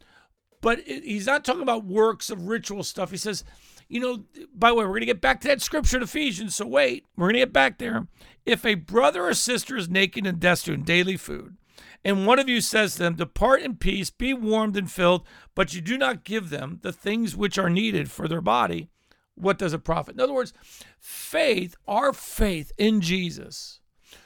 but 0.62 0.80
he's 0.80 1.28
not 1.28 1.46
talking 1.46 1.62
about 1.62 1.86
works 1.86 2.30
of 2.30 2.48
ritual 2.48 2.84
stuff. 2.84 3.12
He 3.12 3.18
says, 3.18 3.44
you 3.88 4.00
know, 4.00 4.24
by 4.56 4.70
the 4.70 4.76
way, 4.76 4.86
we're 4.86 4.92
going 4.92 5.02
to 5.02 5.08
get 5.08 5.22
back 5.22 5.42
to 5.42 5.48
that 5.50 5.62
scripture 5.62 5.98
in 5.98 6.04
Ephesians. 6.04 6.56
So 6.56 6.66
wait, 6.66 7.06
we're 7.16 7.28
going 7.28 7.34
to 7.34 7.40
get 7.42 7.54
back 7.54 7.78
there. 7.78 8.08
If 8.46 8.66
a 8.66 8.76
brother 8.76 9.26
or 9.26 9.34
sister 9.34 9.78
is 9.78 9.90
naked 9.90 10.26
and 10.26 10.40
destitute 10.40 10.80
in 10.80 10.84
daily 10.84 11.18
food, 11.18 11.58
And 12.04 12.28
one 12.28 12.40
of 12.40 12.50
you 12.50 12.62
says 12.62 12.94
to 12.94 13.00
them, 13.00 13.16
Depart 13.16 13.62
in 13.62 13.78
peace, 13.78 14.10
be 14.10 14.34
warmed 14.34 14.76
and 14.76 14.92
filled, 14.92 15.26
but 15.56 15.74
you 15.74 15.82
do 15.82 15.98
not 15.98 16.24
give 16.24 16.50
them 16.50 16.80
the 16.82 16.92
things 16.92 17.36
which 17.36 17.58
are 17.58 17.70
needed 17.70 18.12
for 18.12 18.28
their 18.28 18.42
body. 18.42 18.90
What 19.36 19.58
does 19.58 19.74
it 19.74 19.84
profit? 19.84 20.16
In 20.16 20.22
other 20.22 20.34
words, 20.34 20.54
faith, 21.00 21.76
our 21.88 22.14
faith 22.14 22.72
in 22.78 23.02
Jesus, 23.02 23.80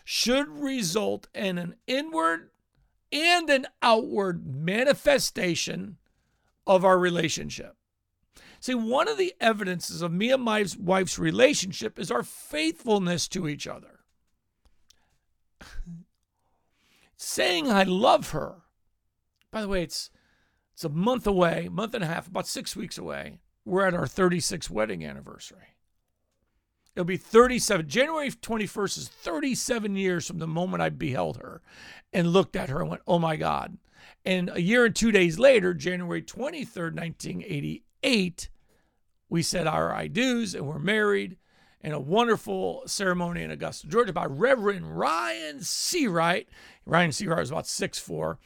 should 0.03 0.49
result 0.49 1.27
in 1.33 1.57
an 1.57 1.75
inward 1.85 2.49
and 3.11 3.49
an 3.49 3.67
outward 3.81 4.45
manifestation 4.45 5.97
of 6.65 6.83
our 6.83 6.99
relationship. 6.99 7.75
See, 8.59 8.75
one 8.75 9.07
of 9.07 9.17
the 9.17 9.33
evidences 9.39 10.01
of 10.01 10.11
me 10.11 10.31
and 10.31 10.43
my 10.43 10.65
wife's 10.79 11.19
relationship 11.19 11.99
is 11.99 12.11
our 12.11 12.23
faithfulness 12.23 13.27
to 13.29 13.47
each 13.47 13.67
other. 13.67 13.96
Saying 17.17 17.69
I 17.69 17.83
love 17.83 18.29
her. 18.29 18.61
By 19.51 19.61
the 19.61 19.67
way, 19.67 19.83
it's 19.83 20.09
it's 20.73 20.83
a 20.83 20.89
month 20.89 21.25
away, 21.25 21.67
month 21.71 21.95
and 21.95 22.03
a 22.03 22.07
half, 22.07 22.27
about 22.27 22.47
six 22.47 22.75
weeks 22.75 22.99
away. 22.99 23.39
We're 23.65 23.87
at 23.87 23.95
our 23.95 24.05
36th 24.05 24.69
wedding 24.69 25.03
anniversary. 25.03 25.75
It'll 26.95 27.05
be 27.05 27.17
37. 27.17 27.87
January 27.87 28.29
21st 28.29 28.97
is 28.97 29.07
37 29.07 29.95
years 29.95 30.27
from 30.27 30.37
the 30.37 30.47
moment 30.47 30.83
I 30.83 30.89
beheld 30.89 31.37
her 31.37 31.61
and 32.13 32.27
looked 32.27 32.55
at 32.55 32.69
her 32.69 32.81
and 32.81 32.89
went, 32.89 33.01
oh 33.07 33.19
my 33.19 33.35
God. 33.35 33.77
And 34.23 34.51
a 34.53 34.61
year 34.61 34.85
and 34.85 34.95
two 34.95 35.11
days 35.11 35.39
later, 35.39 35.73
January 35.73 36.21
23rd, 36.21 36.95
1988, 36.95 38.49
we 39.29 39.41
said 39.41 39.67
our 39.67 39.93
I 39.93 40.07
do's 40.07 40.53
and 40.53 40.67
we're 40.67 40.79
married 40.79 41.37
in 41.81 41.93
a 41.93 41.99
wonderful 41.99 42.83
ceremony 42.85 43.43
in 43.43 43.51
Augusta, 43.51 43.87
Georgia 43.87 44.13
by 44.13 44.25
Reverend 44.25 44.97
Ryan 44.97 45.59
Seawright. 45.59 46.47
Ryan 46.85 47.11
Seawright 47.11 47.39
was 47.39 47.51
about 47.51 47.67
six 47.67 47.99
four, 47.99 48.39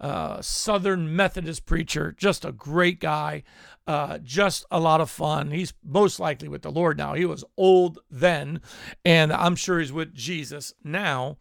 uh, 0.00 0.40
Southern 0.40 1.14
Methodist 1.14 1.66
preacher, 1.66 2.14
just 2.16 2.44
a 2.44 2.52
great 2.52 3.00
guy, 3.00 3.42
uh, 3.86 4.18
just 4.18 4.64
a 4.70 4.80
lot 4.80 5.00
of 5.00 5.10
fun. 5.10 5.50
He's 5.50 5.74
most 5.84 6.18
likely 6.18 6.48
with 6.48 6.62
the 6.62 6.70
Lord 6.70 6.96
now. 6.96 7.14
He 7.14 7.24
was 7.24 7.44
old 7.56 7.98
then, 8.10 8.60
and 9.04 9.32
I'm 9.32 9.56
sure 9.56 9.80
he's 9.80 9.92
with 9.92 10.14
Jesus 10.14 10.72
now. 10.82 11.36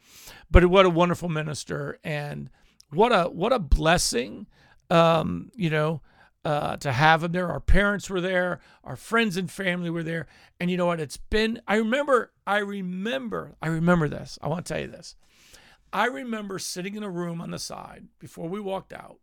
But 0.52 0.66
what 0.66 0.86
a 0.86 0.90
wonderful 0.90 1.30
minister, 1.30 2.00
and 2.04 2.50
what 2.92 3.12
a 3.12 3.30
what 3.30 3.54
a 3.54 3.60
blessing, 3.60 4.48
um, 4.90 5.52
you 5.56 5.70
know 5.70 6.02
uh, 6.48 6.78
to 6.78 6.94
have 6.94 7.20
them 7.20 7.34
there. 7.34 7.52
Our 7.52 7.60
parents 7.60 8.10
were 8.10 8.22
there, 8.22 8.62
our 8.82 8.96
friends 8.96 9.36
and 9.36 9.52
family 9.52 9.90
were 9.90 10.02
there. 10.02 10.28
And 10.62 10.72
you 10.72 10.78
know 10.78 10.86
what? 10.86 11.02
It's 11.02 11.18
been, 11.18 11.60
I 11.68 11.76
remember, 11.76 12.32
I 12.48 12.60
remember, 12.60 13.58
I 13.62 13.68
remember 13.68 14.08
this. 14.08 14.40
I 14.42 14.48
want 14.48 14.66
to 14.66 14.74
tell 14.74 14.82
you 14.82 14.88
this. 14.88 15.18
I 15.92 16.06
remember 16.06 16.58
sitting 16.58 16.96
in 16.96 17.04
a 17.04 17.10
room 17.10 17.42
on 17.42 17.52
the 17.52 17.60
side 17.60 18.08
before 18.18 18.48
we 18.48 18.62
walked 18.62 18.94
out. 18.94 19.18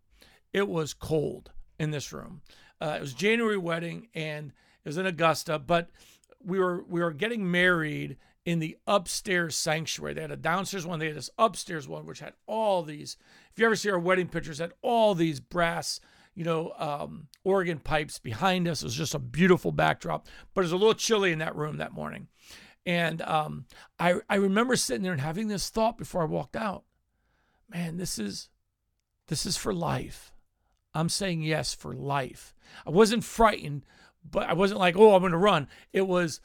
It 0.52 0.68
was 0.68 0.92
cold 0.92 1.50
in 1.78 1.92
this 1.92 2.12
room. 2.12 2.42
Uh, 2.78 2.96
it 2.98 3.00
was 3.00 3.14
January 3.14 3.56
wedding 3.56 4.08
and 4.14 4.52
it 4.84 4.88
was 4.88 4.98
in 4.98 5.06
Augusta, 5.06 5.58
but 5.58 5.88
we 6.44 6.58
were 6.58 6.84
we 6.86 7.00
were 7.00 7.10
getting 7.10 7.50
married 7.50 8.18
in 8.44 8.58
the 8.58 8.76
upstairs 8.86 9.56
sanctuary. 9.56 10.12
They 10.12 10.20
had 10.20 10.30
a 10.30 10.36
downstairs 10.36 10.84
one, 10.84 10.98
they 10.98 11.06
had 11.06 11.16
this 11.16 11.30
upstairs 11.38 11.88
one, 11.88 12.04
which 12.04 12.20
had 12.20 12.34
all 12.46 12.82
these. 12.82 13.16
If 13.50 13.58
you 13.58 13.64
ever 13.64 13.76
see 13.76 13.88
our 13.88 13.98
wedding 13.98 14.28
pictures, 14.28 14.58
had 14.58 14.74
all 14.82 15.14
these 15.14 15.40
brass 15.40 16.00
you 16.34 16.44
know, 16.44 16.72
um, 16.78 17.28
organ 17.44 17.78
pipes 17.78 18.18
behind 18.18 18.66
us. 18.68 18.82
It 18.82 18.86
was 18.86 18.96
just 18.96 19.14
a 19.14 19.18
beautiful 19.18 19.72
backdrop, 19.72 20.26
but 20.52 20.62
it 20.62 20.64
was 20.64 20.72
a 20.72 20.76
little 20.76 20.94
chilly 20.94 21.32
in 21.32 21.38
that 21.38 21.56
room 21.56 21.76
that 21.78 21.92
morning. 21.92 22.28
And 22.86 23.22
um, 23.22 23.66
I, 23.98 24.16
I 24.28 24.36
remember 24.36 24.76
sitting 24.76 25.02
there 25.02 25.12
and 25.12 25.20
having 25.20 25.48
this 25.48 25.70
thought 25.70 25.96
before 25.96 26.22
I 26.22 26.26
walked 26.26 26.56
out. 26.56 26.84
Man, 27.70 27.96
this 27.96 28.18
is 28.18 28.50
this 29.28 29.46
is 29.46 29.56
for 29.56 29.72
life. 29.72 30.32
I'm 30.94 31.08
saying 31.08 31.42
yes 31.42 31.74
for 31.74 31.94
life. 31.94 32.54
I 32.86 32.90
wasn't 32.90 33.24
frightened, 33.24 33.84
but 34.28 34.48
I 34.48 34.52
wasn't 34.52 34.80
like, 34.80 34.96
oh, 34.96 35.14
I'm 35.14 35.22
going 35.22 35.32
to 35.32 35.38
run. 35.38 35.66
It 35.92 36.06
was, 36.06 36.40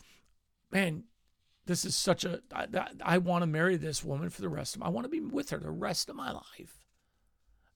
man, 0.71 1.03
this 1.65 1.85
is 1.85 1.95
such 1.95 2.23
a. 2.23 2.41
I, 2.53 2.67
I 3.03 3.17
want 3.17 3.43
to 3.43 3.47
marry 3.47 3.75
this 3.75 4.03
woman 4.03 4.29
for 4.29 4.41
the 4.41 4.49
rest 4.49 4.75
of. 4.75 4.81
My, 4.81 4.87
I 4.87 4.89
want 4.89 5.05
to 5.05 5.09
be 5.09 5.19
with 5.19 5.49
her 5.51 5.57
the 5.57 5.69
rest 5.69 6.09
of 6.09 6.15
my 6.15 6.31
life. 6.31 6.83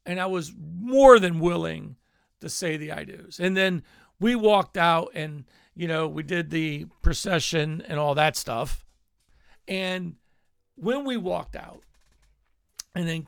And 0.06 0.20
I 0.20 0.26
was 0.26 0.54
more 0.58 1.20
than 1.20 1.40
willing 1.40 1.98
to 2.44 2.50
say 2.50 2.78
the 2.78 2.92
I 2.92 3.04
do's. 3.04 3.40
And 3.40 3.58
then 3.58 3.84
we 4.20 4.36
walked 4.36 4.78
out 4.78 5.12
and, 5.16 5.46
you 5.76 5.88
know, 5.88 6.08
we 6.08 6.24
did 6.24 6.50
the 6.50 6.86
procession 7.02 7.84
and 7.88 8.00
all 8.00 8.16
that 8.16 8.38
stuff. 8.38 8.86
And 9.68 10.16
when 10.76 11.06
we 11.06 11.18
walked 11.18 11.56
out, 11.56 11.84
and 12.96 13.08
then 13.08 13.28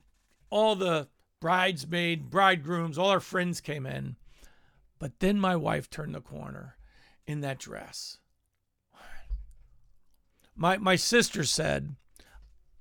all 0.49 0.75
the 0.75 1.07
bridesmaid, 1.39 2.29
bridegrooms, 2.29 2.97
all 2.97 3.09
our 3.09 3.19
friends 3.19 3.61
came 3.61 3.85
in. 3.85 4.15
But 4.99 5.19
then 5.19 5.39
my 5.39 5.55
wife 5.55 5.89
turned 5.89 6.15
the 6.15 6.21
corner 6.21 6.77
in 7.27 7.41
that 7.41 7.59
dress. 7.59 8.19
My 10.55 10.77
my 10.77 10.95
sister 10.95 11.43
said, 11.43 11.95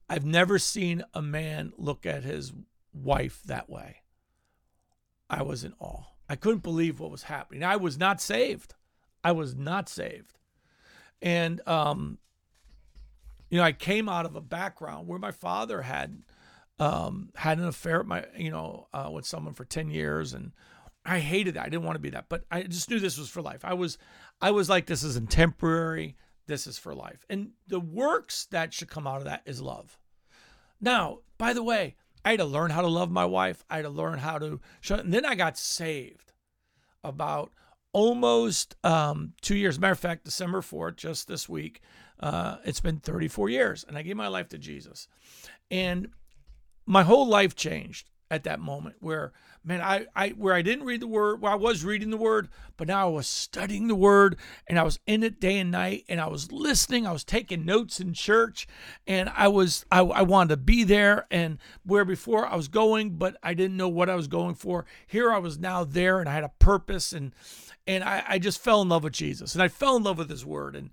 I've 0.08 0.24
never 0.24 0.58
seen 0.58 1.02
a 1.12 1.22
man 1.22 1.72
look 1.76 2.06
at 2.06 2.22
his 2.22 2.52
wife 2.92 3.42
that 3.46 3.68
way. 3.68 4.02
I 5.28 5.42
was 5.42 5.64
in 5.64 5.74
awe. 5.80 6.13
I 6.28 6.36
couldn't 6.36 6.62
believe 6.62 7.00
what 7.00 7.10
was 7.10 7.24
happening. 7.24 7.62
I 7.62 7.76
was 7.76 7.98
not 7.98 8.20
saved. 8.20 8.74
I 9.22 9.32
was 9.32 9.54
not 9.54 9.88
saved. 9.88 10.38
And, 11.20 11.66
um, 11.66 12.18
you 13.50 13.58
know, 13.58 13.64
I 13.64 13.72
came 13.72 14.08
out 14.08 14.26
of 14.26 14.36
a 14.36 14.40
background 14.40 15.06
where 15.06 15.18
my 15.18 15.30
father 15.30 15.82
had 15.82 16.22
um, 16.78 17.30
had 17.36 17.58
an 17.58 17.66
affair 17.66 17.98
with 17.98 18.06
my, 18.06 18.24
you 18.36 18.50
know, 18.50 18.88
uh, 18.92 19.08
with 19.12 19.26
someone 19.26 19.54
for 19.54 19.64
10 19.64 19.90
years. 19.90 20.34
And 20.34 20.52
I 21.04 21.20
hated 21.20 21.54
that. 21.54 21.66
I 21.66 21.68
didn't 21.68 21.84
want 21.84 21.96
to 21.96 22.00
be 22.00 22.10
that, 22.10 22.28
but 22.28 22.44
I 22.50 22.62
just 22.62 22.90
knew 22.90 22.98
this 22.98 23.18
was 23.18 23.28
for 23.28 23.42
life. 23.42 23.64
I 23.64 23.74
was, 23.74 23.98
I 24.40 24.50
was 24.50 24.68
like, 24.68 24.86
this 24.86 25.04
isn't 25.04 25.30
temporary. 25.30 26.16
This 26.46 26.66
is 26.66 26.78
for 26.78 26.94
life. 26.94 27.24
And 27.30 27.50
the 27.68 27.80
works 27.80 28.46
that 28.50 28.74
should 28.74 28.88
come 28.88 29.06
out 29.06 29.18
of 29.18 29.24
that 29.24 29.42
is 29.46 29.62
love. 29.62 29.98
Now, 30.80 31.20
by 31.38 31.52
the 31.52 31.62
way, 31.62 31.96
I 32.24 32.30
had 32.30 32.40
to 32.40 32.44
learn 32.44 32.70
how 32.70 32.80
to 32.80 32.88
love 32.88 33.10
my 33.10 33.24
wife. 33.24 33.64
I 33.68 33.76
had 33.76 33.82
to 33.82 33.90
learn 33.90 34.18
how 34.18 34.38
to 34.38 34.60
show. 34.80 34.96
And 34.96 35.12
then 35.12 35.24
I 35.24 35.34
got 35.34 35.58
saved 35.58 36.32
about 37.02 37.52
almost 37.92 38.76
um, 38.82 39.34
two 39.40 39.56
years. 39.56 39.78
Matter 39.78 39.92
of 39.92 39.98
fact, 39.98 40.24
December 40.24 40.60
4th, 40.60 40.96
just 40.96 41.28
this 41.28 41.48
week, 41.48 41.80
uh, 42.20 42.56
it's 42.64 42.80
been 42.80 42.98
34 42.98 43.48
years, 43.50 43.84
and 43.86 43.98
I 43.98 44.02
gave 44.02 44.16
my 44.16 44.28
life 44.28 44.48
to 44.50 44.58
Jesus. 44.58 45.08
And 45.70 46.08
my 46.86 47.02
whole 47.02 47.26
life 47.26 47.54
changed 47.54 48.10
at 48.30 48.44
that 48.44 48.60
moment 48.60 48.96
where 49.00 49.32
man 49.64 49.80
I, 49.80 50.06
I 50.14 50.28
where 50.30 50.54
i 50.54 50.62
didn't 50.62 50.84
read 50.84 51.00
the 51.00 51.06
word 51.06 51.40
well 51.40 51.52
i 51.52 51.56
was 51.56 51.84
reading 51.84 52.10
the 52.10 52.16
word 52.16 52.48
but 52.76 52.88
now 52.88 53.06
i 53.06 53.10
was 53.10 53.26
studying 53.26 53.88
the 53.88 53.94
word 53.94 54.36
and 54.66 54.78
i 54.78 54.82
was 54.82 54.98
in 55.06 55.22
it 55.22 55.40
day 55.40 55.58
and 55.58 55.70
night 55.70 56.04
and 56.08 56.20
i 56.20 56.26
was 56.26 56.52
listening 56.52 57.06
i 57.06 57.12
was 57.12 57.24
taking 57.24 57.64
notes 57.64 58.00
in 58.00 58.12
church 58.12 58.66
and 59.06 59.30
i 59.34 59.48
was 59.48 59.84
i, 59.90 60.00
I 60.00 60.22
wanted 60.22 60.50
to 60.50 60.56
be 60.58 60.84
there 60.84 61.26
and 61.30 61.58
where 61.84 62.04
before 62.04 62.46
i 62.46 62.56
was 62.56 62.68
going 62.68 63.16
but 63.16 63.36
i 63.42 63.54
didn't 63.54 63.76
know 63.76 63.88
what 63.88 64.10
i 64.10 64.14
was 64.14 64.28
going 64.28 64.54
for 64.54 64.84
here 65.06 65.32
i 65.32 65.38
was 65.38 65.58
now 65.58 65.84
there 65.84 66.20
and 66.20 66.28
i 66.28 66.34
had 66.34 66.44
a 66.44 66.52
purpose 66.58 67.12
and 67.12 67.32
and 67.86 68.04
i, 68.04 68.22
I 68.26 68.38
just 68.38 68.62
fell 68.62 68.82
in 68.82 68.88
love 68.88 69.04
with 69.04 69.14
jesus 69.14 69.54
and 69.54 69.62
i 69.62 69.68
fell 69.68 69.96
in 69.96 70.02
love 70.02 70.18
with 70.18 70.30
his 70.30 70.44
word 70.44 70.76
and 70.76 70.90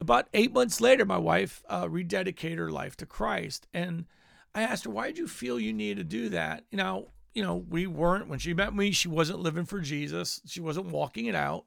about 0.00 0.28
eight 0.32 0.52
months 0.52 0.80
later 0.80 1.04
my 1.04 1.18
wife 1.18 1.62
uh, 1.68 1.86
rededicated 1.86 2.58
her 2.58 2.70
life 2.70 2.96
to 2.96 3.06
christ 3.06 3.66
and 3.74 4.06
I 4.52 4.62
asked 4.62 4.84
her, 4.84 4.90
why 4.90 5.06
did 5.06 5.18
you 5.18 5.28
feel 5.28 5.60
you 5.60 5.72
needed 5.72 5.98
to 5.98 6.04
do 6.04 6.28
that? 6.30 6.64
You 6.72 6.78
know, 6.78 7.10
you 7.34 7.42
know, 7.42 7.64
we 7.68 7.86
weren't, 7.86 8.28
when 8.28 8.38
she 8.38 8.54
met 8.54 8.74
me, 8.74 8.90
she 8.90 9.08
wasn't 9.08 9.40
living 9.40 9.64
for 9.64 9.80
Jesus. 9.80 10.40
She 10.46 10.60
wasn't 10.60 10.86
walking 10.86 11.26
it 11.26 11.34
out. 11.34 11.64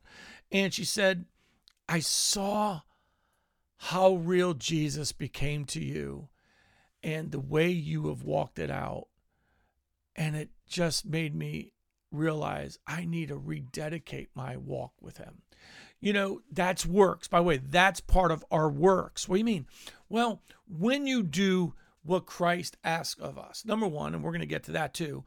And 0.51 0.73
she 0.73 0.85
said, 0.85 1.25
I 1.87 1.99
saw 1.99 2.81
how 3.77 4.15
real 4.15 4.53
Jesus 4.53 5.11
became 5.11 5.65
to 5.65 5.83
you 5.83 6.29
and 7.01 7.31
the 7.31 7.39
way 7.39 7.69
you 7.69 8.07
have 8.07 8.23
walked 8.23 8.59
it 8.59 8.71
out. 8.71 9.07
And 10.15 10.35
it 10.35 10.49
just 10.67 11.05
made 11.05 11.35
me 11.35 11.73
realize 12.11 12.77
I 12.85 13.05
need 13.05 13.29
to 13.29 13.37
rededicate 13.37 14.29
my 14.35 14.57
walk 14.57 14.93
with 15.01 15.17
him. 15.17 15.41
You 15.99 16.13
know, 16.13 16.41
that's 16.51 16.85
works. 16.85 17.27
By 17.27 17.39
the 17.39 17.43
way, 17.43 17.57
that's 17.57 18.01
part 18.01 18.31
of 18.31 18.45
our 18.51 18.69
works. 18.69 19.27
What 19.27 19.35
do 19.35 19.39
you 19.39 19.45
mean? 19.45 19.67
Well, 20.09 20.41
when 20.67 21.07
you 21.07 21.23
do 21.23 21.73
what 22.03 22.25
Christ 22.25 22.77
asks 22.83 23.19
of 23.19 23.37
us. 23.37 23.63
Number 23.65 23.87
one, 23.87 24.13
and 24.13 24.23
we're 24.23 24.31
going 24.31 24.41
to 24.41 24.45
get 24.45 24.63
to 24.63 24.71
that 24.73 24.93
too. 24.93 25.23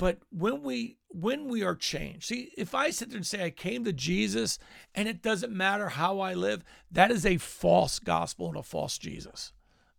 But 0.00 0.20
when 0.30 0.62
we 0.62 0.96
when 1.08 1.46
we 1.46 1.62
are 1.62 1.74
changed, 1.74 2.28
see, 2.28 2.52
if 2.56 2.74
I 2.74 2.88
sit 2.88 3.10
there 3.10 3.18
and 3.18 3.26
say 3.26 3.44
I 3.44 3.50
came 3.50 3.84
to 3.84 3.92
Jesus 3.92 4.58
and 4.94 5.06
it 5.06 5.20
doesn't 5.20 5.52
matter 5.52 5.90
how 5.90 6.20
I 6.20 6.32
live, 6.32 6.64
that 6.90 7.10
is 7.10 7.26
a 7.26 7.36
false 7.36 7.98
gospel 7.98 8.48
and 8.48 8.56
a 8.56 8.62
false 8.62 8.96
Jesus. 8.96 9.52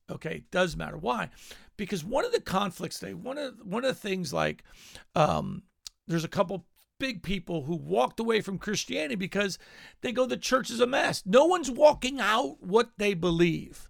Okay, 0.09 0.37
it 0.37 0.49
does 0.49 0.75
matter. 0.75 0.97
Why? 0.97 1.29
Because 1.77 2.03
one 2.03 2.25
of 2.25 2.31
the 2.31 2.41
conflicts 2.41 2.97
they 2.97 3.13
one 3.13 3.37
of 3.37 3.53
one 3.63 3.85
of 3.85 3.89
the 3.89 4.07
things 4.07 4.33
like 4.33 4.63
um, 5.13 5.61
there's 6.07 6.23
a 6.23 6.27
couple 6.27 6.65
big 6.97 7.21
people 7.21 7.65
who 7.65 7.75
walked 7.75 8.19
away 8.19 8.41
from 8.41 8.57
Christianity 8.57 9.13
because 9.13 9.59
they 10.01 10.11
go 10.11 10.25
the 10.25 10.35
church 10.35 10.71
is 10.71 10.79
a 10.79 10.87
mess. 10.87 11.21
No 11.27 11.45
one's 11.45 11.69
walking 11.69 12.19
out 12.19 12.57
what 12.59 12.89
they 12.97 13.13
believe. 13.13 13.87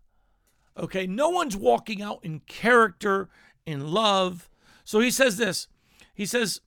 Okay, 0.78 1.08
no 1.08 1.30
one's 1.30 1.56
walking 1.56 2.02
out 2.02 2.20
in 2.22 2.42
character, 2.42 3.30
in 3.66 3.94
love. 3.94 4.50
So 4.84 5.00
he 5.00 5.10
says 5.10 5.38
this. 5.38 5.70
He 6.14 6.26
says, 6.26 6.62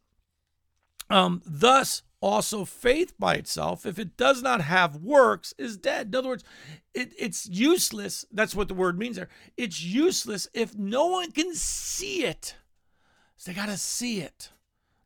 um, 1.11 1.43
thus 1.45 2.03
also 2.21 2.65
faith 2.65 3.13
by 3.19 3.35
itself, 3.35 3.85
if 3.85 3.99
it 3.99 4.17
does 4.17 4.43
not 4.43 4.63
have 4.63 4.97
works, 4.97 5.53
is 5.59 5.77
dead. 5.77 6.09
In 6.09 6.15
other 6.15 6.29
words, 6.29 6.45
it, 6.95 7.13
it's 7.19 7.47
useless. 7.47 8.25
That's 8.33 8.55
what 8.55 8.69
the 8.69 8.75
word 8.75 8.99
means 8.99 9.17
there. 9.17 9.29
It's 9.57 9.83
useless 9.83 10.49
if 10.55 10.75
no 10.75 11.07
one 11.07 11.33
can 11.33 11.55
see 11.55 12.25
it. 12.25 12.55
So 13.37 13.51
they 13.51 13.57
got 13.57 13.67
to 13.67 13.77
see 13.77 14.21
it. 14.21 14.51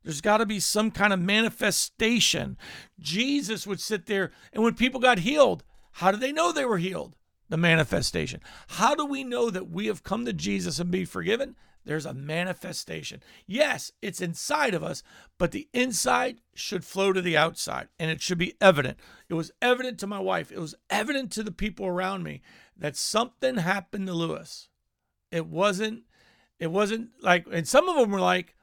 There's 0.05 0.21
got 0.21 0.39
to 0.39 0.47
be 0.47 0.61
some 0.61 0.91
kind 0.91 1.13
of 1.13 1.21
manifestation. 1.21 2.57
Jesus 3.01 3.67
would 3.67 3.81
sit 3.81 4.07
there, 4.07 4.31
and 4.53 4.63
when 4.63 4.75
people 4.75 5.01
got 5.01 5.19
healed, 5.19 5.65
how 5.93 6.13
did 6.13 6.21
they 6.21 6.33
know 6.33 6.53
they 6.53 6.65
were 6.65 6.79
healed? 6.79 7.17
The 7.49 7.57
manifestation. 7.57 8.41
How 8.69 8.95
do 8.95 9.05
we 9.05 9.25
know 9.25 9.51
that 9.51 9.71
we 9.71 9.87
have 9.87 10.05
come 10.05 10.25
to 10.25 10.33
Jesus 10.33 10.79
and 10.79 10.91
be 10.91 11.05
forgiven? 11.05 11.57
There's 11.89 12.05
a 12.05 12.13
manifestation. 12.13 13.23
Yes, 13.47 13.93
it's 14.03 14.21
inside 14.21 14.75
of 14.75 14.85
us, 14.85 15.03
but 15.39 15.53
the 15.53 15.69
inside 15.73 16.43
should 16.55 16.85
flow 16.85 17.15
to 17.15 17.23
the 17.23 17.35
outside 17.35 17.89
and 17.99 18.11
it 18.11 18.21
should 18.21 18.37
be 18.37 18.53
evident. 18.61 18.99
It 19.31 19.33
was 19.33 19.53
evident 19.63 19.99
to 20.01 20.07
my 20.07 20.19
wife, 20.19 20.53
it 20.53 20.61
was 20.61 20.75
evident 20.91 21.33
to 21.33 21.43
the 21.43 21.51
people 21.51 21.87
around 21.87 22.25
me 22.25 22.43
that 22.77 22.95
something 22.95 23.57
happened 23.57 24.07
to 24.07 24.13
Lewis. 24.13 24.69
It 25.33 25.47
wasn't, 25.47 26.03
it 26.61 26.71
wasn't 26.71 27.09
like, 27.23 27.47
and 27.51 27.67
some 27.67 27.89
of 27.89 27.97
them 27.97 28.11
were 28.11 28.21
like, 28.21 28.55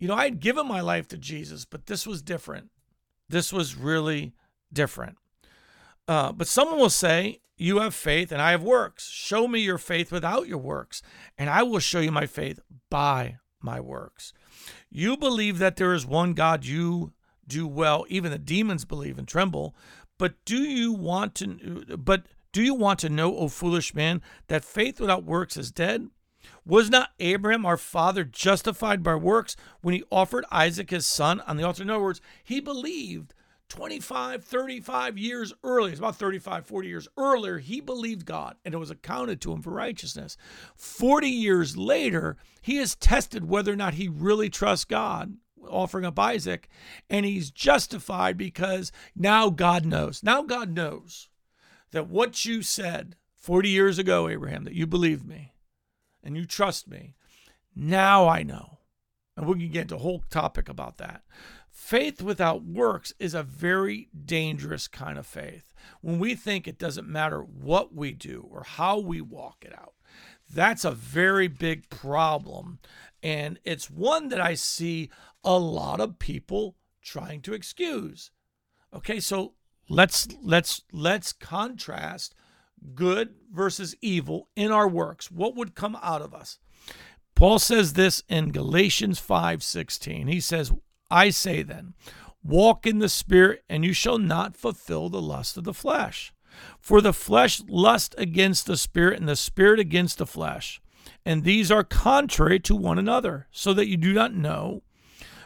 you 0.00 0.08
know, 0.08 0.16
I 0.16 0.24
had 0.24 0.40
given 0.40 0.66
my 0.66 0.80
life 0.80 1.06
to 1.08 1.16
Jesus, 1.16 1.64
but 1.64 1.86
this 1.86 2.04
was 2.04 2.20
different. 2.20 2.70
This 3.28 3.52
was 3.52 3.76
really 3.76 4.34
different. 4.72 5.18
Uh, 6.08 6.32
but 6.32 6.48
someone 6.48 6.80
will 6.80 6.90
say, 6.90 7.42
you 7.60 7.80
have 7.80 7.94
faith 7.94 8.32
and 8.32 8.40
I 8.40 8.52
have 8.52 8.62
works. 8.62 9.08
Show 9.10 9.46
me 9.46 9.60
your 9.60 9.78
faith 9.78 10.10
without 10.10 10.48
your 10.48 10.58
works, 10.58 11.02
and 11.36 11.50
I 11.50 11.62
will 11.62 11.78
show 11.78 12.00
you 12.00 12.10
my 12.10 12.26
faith 12.26 12.58
by 12.88 13.36
my 13.60 13.80
works. 13.80 14.32
You 14.90 15.16
believe 15.16 15.58
that 15.58 15.76
there 15.76 15.92
is 15.92 16.06
one 16.06 16.32
God, 16.32 16.64
you 16.64 17.12
do 17.46 17.66
well. 17.66 18.06
Even 18.08 18.30
the 18.30 18.38
demons 18.38 18.84
believe 18.84 19.18
and 19.18 19.28
tremble. 19.28 19.74
But 20.18 20.42
do 20.44 20.56
you 20.56 20.92
want 20.92 21.34
to 21.36 21.96
but 21.98 22.24
do 22.52 22.62
you 22.62 22.74
want 22.74 22.98
to 23.00 23.08
know, 23.08 23.36
O 23.36 23.48
foolish 23.48 23.94
man, 23.94 24.22
that 24.48 24.64
faith 24.64 24.98
without 24.98 25.24
works 25.24 25.56
is 25.56 25.70
dead? 25.70 26.08
Was 26.64 26.88
not 26.88 27.10
Abraham 27.20 27.66
our 27.66 27.76
father 27.76 28.24
justified 28.24 29.02
by 29.02 29.14
works 29.14 29.56
when 29.82 29.94
he 29.94 30.04
offered 30.10 30.44
Isaac 30.50 30.90
his 30.90 31.06
son 31.06 31.40
on 31.42 31.56
the 31.56 31.62
altar? 31.64 31.82
In 31.82 31.90
other 31.90 32.02
words, 32.02 32.20
he 32.42 32.60
believed 32.60 33.34
25, 33.70 34.44
35 34.44 35.16
years 35.16 35.54
earlier, 35.64 35.92
it's 35.92 36.00
about 36.00 36.16
35, 36.16 36.66
40 36.66 36.88
years 36.88 37.08
earlier, 37.16 37.58
he 37.58 37.80
believed 37.80 38.26
God 38.26 38.56
and 38.64 38.74
it 38.74 38.78
was 38.78 38.90
accounted 38.90 39.40
to 39.40 39.52
him 39.52 39.62
for 39.62 39.70
righteousness. 39.70 40.36
40 40.76 41.28
years 41.28 41.76
later, 41.76 42.36
he 42.60 42.76
has 42.76 42.96
tested 42.96 43.48
whether 43.48 43.72
or 43.72 43.76
not 43.76 43.94
he 43.94 44.08
really 44.08 44.50
trusts 44.50 44.84
God, 44.84 45.36
offering 45.68 46.04
up 46.04 46.18
Isaac, 46.18 46.68
and 47.08 47.24
he's 47.24 47.50
justified 47.50 48.36
because 48.36 48.92
now 49.14 49.48
God 49.48 49.86
knows. 49.86 50.22
Now 50.22 50.42
God 50.42 50.70
knows 50.70 51.28
that 51.92 52.08
what 52.08 52.44
you 52.44 52.62
said 52.62 53.16
40 53.36 53.68
years 53.68 53.98
ago, 53.98 54.28
Abraham, 54.28 54.64
that 54.64 54.74
you 54.74 54.86
believed 54.86 55.26
me 55.26 55.54
and 56.22 56.36
you 56.36 56.44
trust 56.44 56.88
me, 56.88 57.14
now 57.74 58.28
I 58.28 58.42
know. 58.42 58.78
And 59.36 59.46
we 59.46 59.58
can 59.58 59.70
get 59.70 59.82
into 59.82 59.94
a 59.94 60.00
whole 60.00 60.22
topic 60.28 60.68
about 60.68 60.98
that. 60.98 61.22
Faith 61.70 62.20
without 62.20 62.64
works 62.64 63.12
is 63.18 63.34
a 63.34 63.42
very 63.42 64.08
dangerous 64.24 64.88
kind 64.88 65.18
of 65.18 65.26
faith. 65.26 65.72
When 66.00 66.18
we 66.18 66.34
think 66.34 66.66
it 66.66 66.78
doesn't 66.78 67.08
matter 67.08 67.40
what 67.40 67.94
we 67.94 68.12
do 68.12 68.46
or 68.50 68.64
how 68.64 68.98
we 68.98 69.20
walk 69.20 69.64
it 69.64 69.72
out, 69.72 69.94
that's 70.52 70.84
a 70.84 70.90
very 70.90 71.48
big 71.48 71.88
problem. 71.88 72.80
And 73.22 73.58
it's 73.64 73.90
one 73.90 74.28
that 74.28 74.40
I 74.40 74.54
see 74.54 75.10
a 75.44 75.58
lot 75.58 76.00
of 76.00 76.18
people 76.18 76.76
trying 77.02 77.40
to 77.42 77.54
excuse. 77.54 78.30
Okay, 78.92 79.20
so 79.20 79.54
let's 79.88 80.28
let's 80.42 80.82
let's 80.92 81.32
contrast 81.32 82.34
good 82.94 83.34
versus 83.52 83.94
evil 84.00 84.48
in 84.56 84.72
our 84.72 84.88
works. 84.88 85.30
What 85.30 85.54
would 85.54 85.74
come 85.74 85.96
out 86.02 86.22
of 86.22 86.34
us? 86.34 86.58
Paul 87.34 87.58
says 87.58 87.92
this 87.92 88.22
in 88.28 88.52
Galatians 88.52 89.20
5:16. 89.20 90.28
He 90.28 90.40
says, 90.40 90.72
I 91.10 91.30
say 91.30 91.62
then, 91.62 91.94
walk 92.42 92.86
in 92.86 92.98
the 92.98 93.08
Spirit, 93.08 93.64
and 93.68 93.84
you 93.84 93.92
shall 93.92 94.18
not 94.18 94.56
fulfill 94.56 95.08
the 95.08 95.20
lust 95.20 95.56
of 95.56 95.64
the 95.64 95.74
flesh. 95.74 96.32
For 96.78 97.00
the 97.00 97.12
flesh 97.12 97.62
lusts 97.68 98.14
against 98.18 98.66
the 98.66 98.76
Spirit, 98.76 99.18
and 99.18 99.28
the 99.28 99.36
Spirit 99.36 99.80
against 99.80 100.18
the 100.18 100.26
flesh. 100.26 100.80
And 101.24 101.44
these 101.44 101.70
are 101.70 101.84
contrary 101.84 102.60
to 102.60 102.76
one 102.76 102.98
another, 102.98 103.46
so 103.50 103.74
that 103.74 103.88
you 103.88 103.96
do 103.96 104.12
not 104.12 104.34
know, 104.34 104.82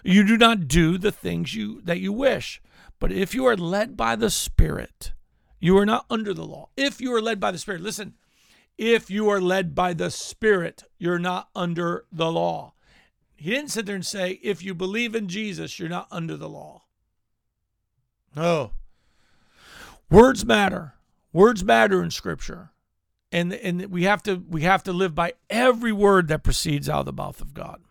you 0.03 0.25
do 0.25 0.37
not 0.37 0.69
do 0.69 0.99
the 0.99 1.13
things 1.13 1.55
you 1.55 1.81
that 1.83 2.01
you 2.01 2.13
wish. 2.13 2.61
But 3.01 3.11
if 3.11 3.35
you 3.35 3.47
are 3.47 3.57
led 3.57 3.97
by 3.97 4.17
the 4.17 4.31
Spirit, 4.31 5.13
you 5.59 5.77
are 5.79 5.87
not 5.87 6.05
under 6.11 6.35
the 6.35 6.45
law. 6.45 6.69
If 6.77 7.01
you 7.01 7.13
are 7.15 7.23
led 7.23 7.41
by 7.41 7.51
the 7.51 7.59
Spirit, 7.59 7.81
listen, 7.81 8.15
if 8.77 9.11
you 9.11 9.29
are 9.31 9.41
led 9.41 9.75
by 9.75 9.95
the 9.95 10.11
Spirit, 10.11 10.85
you're 10.99 11.19
not 11.19 11.49
under 11.55 12.05
the 12.13 12.31
law. 12.31 12.74
He 13.45 13.51
didn't 13.51 13.73
sit 13.73 13.85
there 13.85 13.95
and 13.95 14.07
say, 14.07 14.41
if 14.43 14.63
you 14.63 14.75
believe 14.75 15.15
in 15.15 15.29
Jesus, 15.29 15.79
you're 15.79 15.87
not 15.87 16.09
under 16.11 16.35
the 16.35 16.49
law. 16.49 16.85
No. 18.35 18.71
Words 20.11 20.47
matter. 20.47 20.95
Words 21.31 21.63
matter 21.63 22.03
in 22.03 22.11
Scripture. 22.11 22.71
And, 23.31 23.53
and 23.53 23.85
we 23.93 24.05
have 24.05 24.23
to 24.23 24.37
we 24.49 24.63
have 24.63 24.83
to 24.85 24.95
live 24.95 25.15
by 25.15 25.35
every 25.51 25.93
word 25.93 26.29
that 26.29 26.43
proceeds 26.43 26.89
out 26.89 27.01
of 27.01 27.05
the 27.05 27.13
mouth 27.13 27.43
of 27.43 27.53
God. 27.53 27.83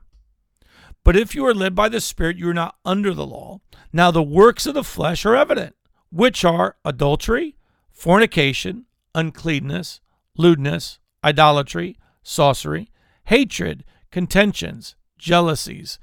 But 1.04 1.16
if 1.16 1.36
you 1.36 1.46
are 1.46 1.54
led 1.54 1.76
by 1.76 1.88
the 1.88 2.02
Spirit, 2.02 2.38
you 2.38 2.50
are 2.50 2.54
not 2.56 2.78
under 2.84 3.14
the 3.14 3.28
law. 3.28 3.62
Now 3.94 4.10
the 4.10 4.24
works 4.24 4.66
of 4.66 4.74
the 4.74 4.84
flesh 4.84 5.24
are 5.24 5.36
evident, 5.36 5.76
which 6.12 6.44
are 6.44 6.78
adultery, 6.84 7.58
fornication, 7.92 8.88
uncleanness, 9.14 10.02
lewdness, 10.36 10.98
idolatry, 11.24 12.00
sorcery, 12.24 12.90
hatred, 13.26 13.86
contentions, 14.10 14.96
jealousies, 15.18 16.00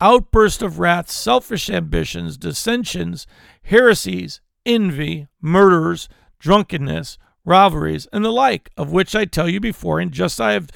outburst 0.00 0.62
of 0.62 0.78
wrath, 0.78 1.10
selfish 1.10 1.70
ambitions, 1.70 2.36
dissensions, 2.36 3.26
heresies, 3.62 4.40
envy, 4.66 5.28
murders, 5.40 6.08
drunkenness, 6.38 7.18
rivalries, 7.44 8.06
and 8.12 8.24
the 8.24 8.32
like, 8.32 8.70
of 8.76 8.92
which 8.92 9.14
I 9.14 9.24
tell 9.24 9.48
you 9.48 9.60
before, 9.60 10.00
and 10.00 10.12
just 10.12 10.40
I 10.40 10.52
have 10.52 10.70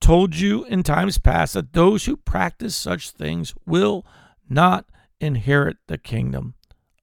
told 0.00 0.36
you 0.36 0.64
in 0.64 0.82
times 0.82 1.18
past, 1.18 1.54
that 1.54 1.72
those 1.72 2.04
who 2.04 2.16
practice 2.16 2.76
such 2.76 3.10
things 3.10 3.54
will 3.66 4.04
not 4.48 4.86
inherit 5.20 5.78
the 5.86 5.98
kingdom 5.98 6.54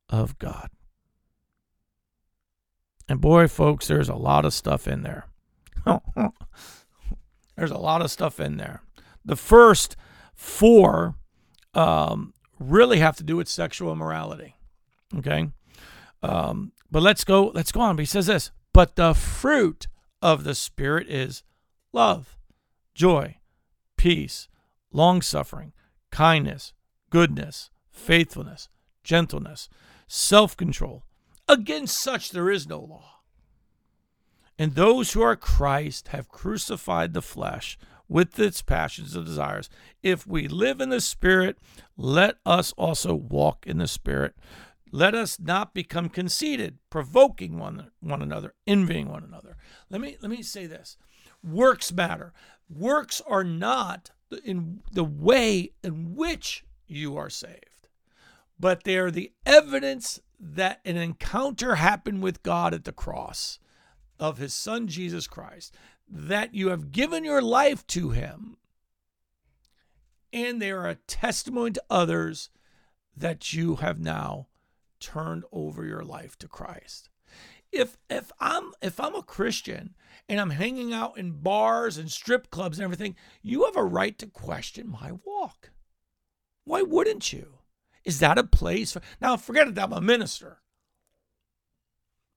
of 0.09 0.37
God. 0.37 0.69
And 3.09 3.19
boy, 3.19 3.47
folks, 3.47 3.87
there's 3.87 4.09
a 4.09 4.15
lot 4.15 4.45
of 4.45 4.53
stuff 4.53 4.87
in 4.87 5.03
there. 5.03 5.25
there's 7.55 7.71
a 7.71 7.77
lot 7.77 8.01
of 8.01 8.11
stuff 8.11 8.39
in 8.39 8.57
there. 8.57 8.83
The 9.25 9.35
first 9.35 9.95
Four 10.41 11.13
um, 11.75 12.33
really 12.57 12.97
have 12.97 13.15
to 13.17 13.23
do 13.23 13.37
with 13.37 13.47
sexual 13.47 13.91
immorality. 13.91 14.55
Okay. 15.15 15.49
Um, 16.23 16.71
but 16.89 17.03
let's 17.03 17.23
go, 17.23 17.51
let's 17.53 17.71
go 17.71 17.79
on. 17.79 17.95
But 17.95 18.01
he 18.01 18.07
says 18.07 18.25
this, 18.25 18.49
but 18.73 18.95
the 18.95 19.13
fruit 19.13 19.85
of 20.19 20.43
the 20.43 20.55
Spirit 20.55 21.07
is 21.07 21.43
love, 21.93 22.39
joy, 22.95 23.37
peace, 23.97 24.49
long 24.91 25.21
suffering, 25.21 25.73
kindness, 26.09 26.73
goodness, 27.11 27.69
faithfulness, 27.91 28.67
gentleness, 29.03 29.69
self 30.07 30.57
control. 30.57 31.03
Against 31.47 32.01
such 32.01 32.31
there 32.31 32.49
is 32.49 32.67
no 32.67 32.79
law. 32.79 33.19
And 34.57 34.73
those 34.73 35.13
who 35.13 35.21
are 35.21 35.35
Christ 35.35 36.07
have 36.07 36.29
crucified 36.29 37.13
the 37.13 37.21
flesh 37.21 37.77
with 38.11 38.37
its 38.37 38.61
passions 38.61 39.15
and 39.15 39.25
desires. 39.25 39.69
If 40.03 40.27
we 40.27 40.49
live 40.49 40.81
in 40.81 40.89
the 40.89 40.99
Spirit, 40.99 41.57
let 41.95 42.35
us 42.45 42.73
also 42.73 43.15
walk 43.15 43.65
in 43.65 43.77
the 43.77 43.87
Spirit. 43.87 44.35
Let 44.91 45.15
us 45.15 45.39
not 45.39 45.73
become 45.73 46.09
conceited, 46.09 46.79
provoking 46.89 47.57
one, 47.57 47.89
one 48.01 48.21
another, 48.21 48.53
envying 48.67 49.07
one 49.07 49.23
another. 49.23 49.55
Let 49.89 50.01
me 50.01 50.17
let 50.21 50.29
me 50.29 50.43
say 50.43 50.65
this. 50.65 50.97
Works 51.41 51.93
matter. 51.93 52.33
Works 52.69 53.21
are 53.25 53.45
not 53.45 54.11
in 54.43 54.81
the 54.91 55.05
way 55.05 55.71
in 55.81 56.13
which 56.13 56.65
you 56.87 57.15
are 57.15 57.29
saved, 57.29 57.87
but 58.59 58.83
they 58.83 58.97
are 58.97 59.09
the 59.09 59.31
evidence 59.45 60.19
that 60.37 60.81
an 60.83 60.97
encounter 60.97 61.75
happened 61.75 62.21
with 62.21 62.43
God 62.43 62.73
at 62.73 62.83
the 62.83 62.91
cross 62.91 63.57
of 64.19 64.37
his 64.37 64.53
son 64.53 64.87
Jesus 64.87 65.27
Christ 65.27 65.73
that 66.13 66.53
you 66.53 66.67
have 66.67 66.91
given 66.91 67.23
your 67.23 67.41
life 67.41 67.87
to 67.87 68.09
him, 68.09 68.57
and 70.33 70.61
they 70.61 70.69
are 70.71 70.87
a 70.87 70.95
testimony 70.95 71.71
to 71.71 71.83
others 71.89 72.49
that 73.15 73.53
you 73.53 73.77
have 73.77 73.99
now 73.99 74.47
turned 74.99 75.45
over 75.51 75.85
your 75.85 76.03
life 76.03 76.37
to 76.37 76.47
Christ. 76.47 77.09
if 77.71 77.97
if 78.09 78.31
I'm 78.39 78.71
if 78.81 78.99
I'm 78.99 79.15
a 79.15 79.23
Christian 79.23 79.95
and 80.27 80.39
I'm 80.39 80.49
hanging 80.51 80.93
out 80.93 81.17
in 81.17 81.31
bars 81.41 81.97
and 81.97 82.11
strip 82.11 82.49
clubs 82.51 82.77
and 82.77 82.83
everything, 82.83 83.15
you 83.41 83.65
have 83.65 83.77
a 83.77 83.83
right 83.83 84.17
to 84.19 84.27
question 84.27 84.89
my 84.89 85.13
walk. 85.25 85.71
Why 86.65 86.81
wouldn't 86.81 87.31
you? 87.33 87.59
Is 88.03 88.19
that 88.19 88.37
a 88.37 88.43
place 88.43 88.93
for, 88.93 89.01
now 89.21 89.37
forget 89.37 89.67
it 89.67 89.79
I'm 89.79 89.93
a 89.93 90.01
minister. 90.01 90.61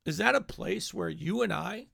Is 0.04 0.18
that 0.18 0.34
a 0.34 0.40
place 0.40 0.92
where 0.92 1.08
you 1.08 1.42
and 1.42 1.52
I 1.52 1.88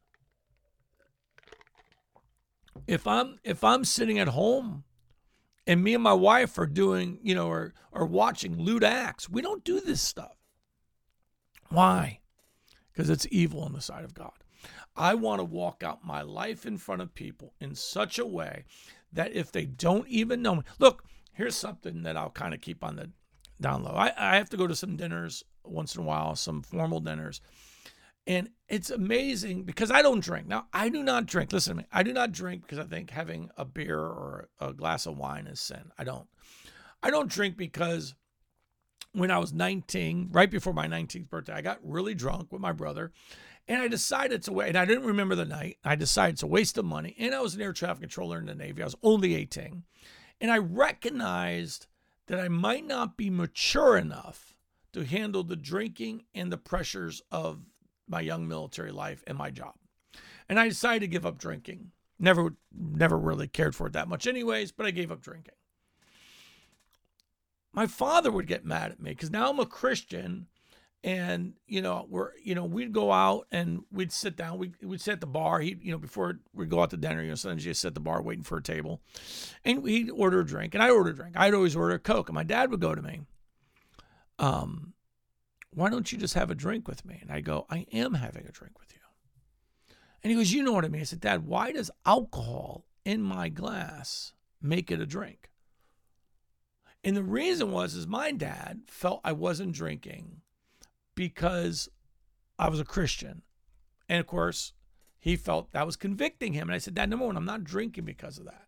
if 2.86 3.06
I'm 3.06 3.38
if 3.44 3.62
I'm 3.64 3.84
sitting 3.84 4.18
at 4.18 4.28
home 4.28 4.84
and 5.66 5.82
me 5.82 5.94
and 5.94 6.02
my 6.02 6.12
wife 6.12 6.58
are 6.58 6.66
doing, 6.66 7.18
you 7.22 7.34
know, 7.34 7.48
or 7.48 7.74
are 7.92 8.06
watching 8.06 8.58
lewd 8.58 8.84
acts, 8.84 9.28
we 9.28 9.42
don't 9.42 9.64
do 9.64 9.80
this 9.80 10.02
stuff. 10.02 10.36
Why? 11.68 12.20
Because 12.92 13.10
it's 13.10 13.26
evil 13.30 13.62
on 13.62 13.72
the 13.72 13.80
side 13.80 14.04
of 14.04 14.14
God. 14.14 14.32
I 14.96 15.14
want 15.14 15.40
to 15.40 15.44
walk 15.44 15.82
out 15.82 16.04
my 16.04 16.22
life 16.22 16.66
in 16.66 16.76
front 16.76 17.00
of 17.00 17.14
people 17.14 17.54
in 17.60 17.74
such 17.74 18.18
a 18.18 18.26
way 18.26 18.64
that 19.12 19.32
if 19.34 19.52
they 19.52 19.64
don't 19.64 20.08
even 20.08 20.42
know 20.42 20.56
me, 20.56 20.62
look, 20.78 21.04
here's 21.32 21.56
something 21.56 22.02
that 22.02 22.16
I'll 22.16 22.30
kind 22.30 22.54
of 22.54 22.60
keep 22.60 22.82
on 22.82 22.96
the 22.96 23.10
down 23.60 23.84
low. 23.84 23.92
I, 23.92 24.12
I 24.18 24.36
have 24.36 24.50
to 24.50 24.56
go 24.56 24.66
to 24.66 24.74
some 24.74 24.96
dinners 24.96 25.44
once 25.64 25.94
in 25.94 26.02
a 26.02 26.04
while, 26.04 26.34
some 26.34 26.62
formal 26.62 27.00
dinners. 27.00 27.40
And 28.30 28.50
it's 28.68 28.90
amazing 28.90 29.64
because 29.64 29.90
I 29.90 30.02
don't 30.02 30.22
drink. 30.22 30.46
Now, 30.46 30.68
I 30.72 30.88
do 30.88 31.02
not 31.02 31.26
drink. 31.26 31.52
Listen 31.52 31.74
to 31.74 31.82
me. 31.82 31.88
I 31.90 32.04
do 32.04 32.12
not 32.12 32.30
drink 32.30 32.62
because 32.62 32.78
I 32.78 32.84
think 32.84 33.10
having 33.10 33.50
a 33.56 33.64
beer 33.64 33.98
or 33.98 34.48
a 34.60 34.72
glass 34.72 35.06
of 35.06 35.18
wine 35.18 35.48
is 35.48 35.58
sin. 35.58 35.90
I 35.98 36.04
don't. 36.04 36.28
I 37.02 37.10
don't 37.10 37.28
drink 37.28 37.56
because 37.56 38.14
when 39.14 39.32
I 39.32 39.38
was 39.38 39.52
19, 39.52 40.28
right 40.30 40.48
before 40.48 40.72
my 40.72 40.86
19th 40.86 41.28
birthday, 41.28 41.54
I 41.54 41.60
got 41.60 41.80
really 41.82 42.14
drunk 42.14 42.52
with 42.52 42.60
my 42.60 42.70
brother. 42.70 43.10
And 43.66 43.82
I 43.82 43.88
decided 43.88 44.44
to 44.44 44.52
wait, 44.52 44.68
and 44.68 44.78
I 44.78 44.84
didn't 44.84 45.06
remember 45.06 45.34
the 45.34 45.44
night. 45.44 45.78
I 45.84 45.96
decided 45.96 46.34
it's 46.34 46.44
a 46.44 46.46
waste 46.46 46.78
of 46.78 46.84
money. 46.84 47.16
And 47.18 47.34
I 47.34 47.40
was 47.40 47.56
an 47.56 47.62
air 47.62 47.72
traffic 47.72 48.02
controller 48.02 48.38
in 48.38 48.46
the 48.46 48.54
Navy. 48.54 48.80
I 48.80 48.84
was 48.84 48.94
only 49.02 49.34
18. 49.34 49.82
And 50.40 50.52
I 50.52 50.58
recognized 50.58 51.88
that 52.28 52.38
I 52.38 52.46
might 52.46 52.86
not 52.86 53.16
be 53.16 53.28
mature 53.28 53.96
enough 53.96 54.54
to 54.92 55.04
handle 55.04 55.42
the 55.42 55.56
drinking 55.56 56.26
and 56.32 56.52
the 56.52 56.58
pressures 56.58 57.22
of 57.32 57.64
my 58.10 58.20
young 58.20 58.46
military 58.46 58.90
life 58.90 59.22
and 59.26 59.38
my 59.38 59.50
job. 59.50 59.74
And 60.48 60.58
I 60.58 60.68
decided 60.68 61.00
to 61.00 61.06
give 61.06 61.24
up 61.24 61.38
drinking. 61.38 61.92
Never 62.18 62.54
never 62.72 63.18
really 63.18 63.48
cared 63.48 63.74
for 63.74 63.86
it 63.86 63.94
that 63.94 64.08
much 64.08 64.26
anyways, 64.26 64.72
but 64.72 64.84
I 64.84 64.90
gave 64.90 65.10
up 65.10 65.22
drinking. 65.22 65.54
My 67.72 67.86
father 67.86 68.30
would 68.30 68.46
get 68.46 68.64
mad 68.64 68.90
at 68.90 69.00
me 69.00 69.14
cuz 69.14 69.30
now 69.30 69.48
I'm 69.48 69.60
a 69.60 69.66
Christian 69.66 70.48
and 71.02 71.54
you 71.66 71.80
know 71.80 72.06
we're 72.10 72.30
you 72.42 72.54
know 72.54 72.64
we'd 72.64 72.92
go 72.92 73.10
out 73.10 73.46
and 73.50 73.82
we'd 73.90 74.12
sit 74.12 74.36
down 74.36 74.58
we 74.58 74.72
we'd 74.82 75.00
sit 75.00 75.12
at 75.12 75.20
the 75.20 75.26
bar 75.26 75.60
he 75.60 75.76
you 75.80 75.90
know 75.90 75.98
before 75.98 76.38
we'd 76.52 76.68
go 76.68 76.82
out 76.82 76.90
to 76.90 76.96
dinner 76.96 77.22
you 77.22 77.30
know 77.30 77.34
sometimes 77.34 77.64
you 77.64 77.72
sit 77.72 77.88
at 77.88 77.94
the 77.94 78.00
bar 78.00 78.20
waiting 78.20 78.44
for 78.44 78.58
a 78.58 78.62
table 78.62 79.00
and 79.64 79.82
we'd 79.82 80.10
order 80.10 80.40
a 80.40 80.46
drink 80.46 80.74
and 80.74 80.82
i'd 80.82 80.90
order 80.90 81.10
a 81.10 81.14
drink 81.14 81.34
i'd 81.38 81.54
always 81.54 81.74
order 81.74 81.94
a 81.94 81.98
coke 81.98 82.28
and 82.28 82.34
my 82.34 82.42
dad 82.42 82.70
would 82.70 82.80
go 82.80 82.94
to 82.94 83.00
me 83.00 83.20
um 84.38 84.92
why 85.80 85.90
don't 85.90 86.12
you 86.12 86.18
just 86.18 86.34
have 86.34 86.50
a 86.50 86.54
drink 86.54 86.86
with 86.86 87.04
me 87.04 87.18
and 87.20 87.30
i 87.30 87.40
go 87.40 87.66
i 87.70 87.86
am 87.92 88.14
having 88.14 88.46
a 88.46 88.52
drink 88.52 88.78
with 88.78 88.92
you 88.92 89.00
and 90.22 90.30
he 90.30 90.36
goes 90.36 90.52
you 90.52 90.62
know 90.62 90.72
what 90.72 90.84
i 90.84 90.88
mean 90.88 91.00
i 91.00 91.04
said 91.04 91.20
dad 91.20 91.46
why 91.46 91.72
does 91.72 91.90
alcohol 92.04 92.84
in 93.04 93.22
my 93.22 93.48
glass 93.48 94.32
make 94.60 94.90
it 94.90 95.00
a 95.00 95.06
drink 95.06 95.50
and 97.02 97.16
the 97.16 97.22
reason 97.22 97.72
was 97.72 97.94
is 97.94 98.06
my 98.06 98.30
dad 98.30 98.80
felt 98.86 99.20
i 99.24 99.32
wasn't 99.32 99.72
drinking 99.72 100.40
because 101.14 101.88
I 102.60 102.68
was 102.68 102.78
a 102.78 102.84
Christian. 102.84 103.42
And 104.08 104.20
of 104.20 104.26
course, 104.26 104.74
he 105.18 105.34
felt 105.34 105.72
that 105.72 105.86
was 105.86 105.96
convicting 105.96 106.52
him. 106.52 106.68
And 106.68 106.74
I 106.74 106.78
said, 106.78 106.94
Dad, 106.94 107.08
number 107.10 107.26
one, 107.26 107.36
I'm 107.36 107.44
not 107.44 107.64
drinking 107.64 108.04
because 108.04 108.38
of 108.38 108.44
that. 108.44 108.66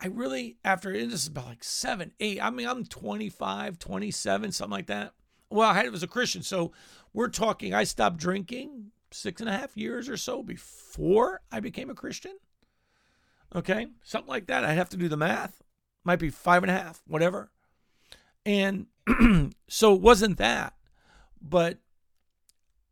I 0.00 0.06
really, 0.06 0.56
after 0.64 0.92
this 0.92 1.12
is 1.12 1.26
about 1.26 1.46
like 1.46 1.64
seven, 1.64 2.12
eight, 2.20 2.42
I 2.42 2.50
mean, 2.50 2.68
I'm 2.68 2.84
25, 2.84 3.78
27, 3.78 4.52
something 4.52 4.70
like 4.70 4.86
that. 4.86 5.12
Well, 5.50 5.70
I 5.70 5.88
was 5.88 6.02
a 6.02 6.08
Christian. 6.08 6.42
So 6.42 6.72
we're 7.12 7.28
talking, 7.28 7.74
I 7.74 7.84
stopped 7.84 8.18
drinking 8.18 8.92
six 9.10 9.40
and 9.40 9.50
a 9.50 9.56
half 9.56 9.76
years 9.76 10.08
or 10.08 10.16
so 10.16 10.42
before 10.42 11.40
I 11.50 11.60
became 11.60 11.90
a 11.90 11.94
Christian. 11.94 12.38
Okay. 13.54 13.88
Something 14.04 14.30
like 14.30 14.46
that. 14.46 14.64
I'd 14.64 14.74
have 14.74 14.90
to 14.90 14.96
do 14.96 15.08
the 15.08 15.16
math. 15.16 15.62
Might 16.04 16.20
be 16.20 16.30
five 16.30 16.62
and 16.62 16.70
a 16.70 16.74
half, 16.74 17.02
whatever. 17.06 17.50
And 18.46 18.86
so 19.68 19.94
it 19.94 20.00
wasn't 20.00 20.38
that 20.38 20.74
but 21.40 21.78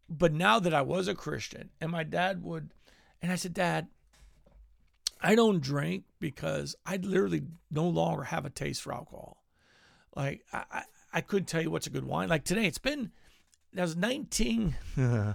but 0.08 0.32
now 0.32 0.58
that 0.58 0.72
I 0.72 0.82
was 0.82 1.06
a 1.06 1.14
Christian 1.14 1.70
and 1.80 1.92
my 1.92 2.02
dad 2.02 2.42
would 2.42 2.70
and 3.20 3.30
I 3.32 3.34
said, 3.36 3.52
Dad, 3.52 3.88
I 5.20 5.34
don't 5.34 5.60
drink 5.60 6.04
because 6.20 6.76
I 6.86 6.96
literally 6.96 7.42
no 7.70 7.86
longer 7.86 8.24
have 8.24 8.46
a 8.46 8.50
taste 8.50 8.82
for 8.82 8.94
alcohol. 8.94 9.42
Like 10.16 10.44
I, 10.52 10.84
I, 11.12 11.20
couldn't 11.20 11.46
tell 11.46 11.62
you 11.62 11.70
what's 11.70 11.86
a 11.86 11.90
good 11.90 12.04
wine. 12.04 12.28
Like 12.28 12.44
today, 12.44 12.66
it's 12.66 12.78
been 12.78 13.12
that 13.72 13.82
was 13.82 13.96
19 13.96 14.76
oh, 14.98 15.34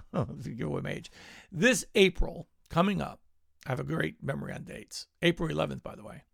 give 0.56 0.66
away 0.66 0.80
my 0.82 0.90
age. 0.90 1.10
This 1.52 1.84
April 1.94 2.48
coming 2.68 3.00
up, 3.00 3.20
I 3.66 3.70
have 3.70 3.80
a 3.80 3.84
great 3.84 4.22
memory 4.22 4.52
on 4.52 4.64
dates. 4.64 5.06
April 5.22 5.48
11th, 5.48 5.82
by 5.82 5.94
the 5.94 6.04
way. 6.04 6.24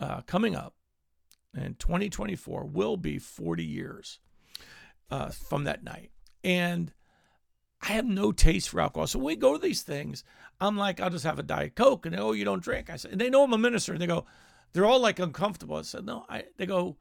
Uh, 0.00 0.20
coming 0.22 0.54
up 0.54 0.74
in 1.56 1.74
2024 1.74 2.66
will 2.66 2.96
be 2.96 3.18
40 3.18 3.64
years 3.64 4.20
uh, 5.10 5.30
from 5.30 5.64
that 5.64 5.82
night. 5.82 6.10
And 6.44 6.92
I 7.82 7.88
have 7.88 8.06
no 8.06 8.32
taste 8.32 8.68
for 8.68 8.80
alcohol. 8.80 9.06
So 9.06 9.18
when 9.18 9.26
we 9.26 9.36
go 9.36 9.54
to 9.54 9.58
these 9.58 9.82
things, 9.82 10.24
I'm 10.60 10.76
like, 10.76 11.00
I'll 11.00 11.10
just 11.10 11.24
have 11.24 11.38
a 11.38 11.44
Diet 11.44 11.74
Coke. 11.74 12.06
And 12.06 12.14
they, 12.14 12.20
oh, 12.20 12.32
you 12.32 12.44
don't 12.44 12.62
drink. 12.62 12.90
I 12.90 12.96
said, 12.96 13.12
and 13.12 13.20
they 13.20 13.30
know 13.30 13.44
I'm 13.44 13.52
a 13.52 13.58
minister. 13.58 13.92
And 13.92 14.00
they 14.00 14.06
go, 14.06 14.26
they're 14.72 14.86
all 14.86 15.00
like 15.00 15.18
uncomfortable. 15.18 15.76
I 15.76 15.82
said, 15.82 16.04
no. 16.04 16.24
I, 16.28 16.44
they 16.56 16.66
go, 16.66 16.96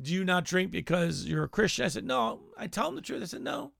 do 0.00 0.12
you 0.12 0.24
not 0.24 0.44
drink 0.44 0.70
because 0.70 1.24
you're 1.24 1.44
a 1.44 1.48
Christian? 1.48 1.84
I 1.84 1.88
said, 1.88 2.04
no. 2.04 2.40
I 2.56 2.66
tell 2.66 2.86
them 2.86 2.96
the 2.96 3.02
truth. 3.02 3.22
I 3.22 3.26
said, 3.26 3.42
no. 3.42 3.72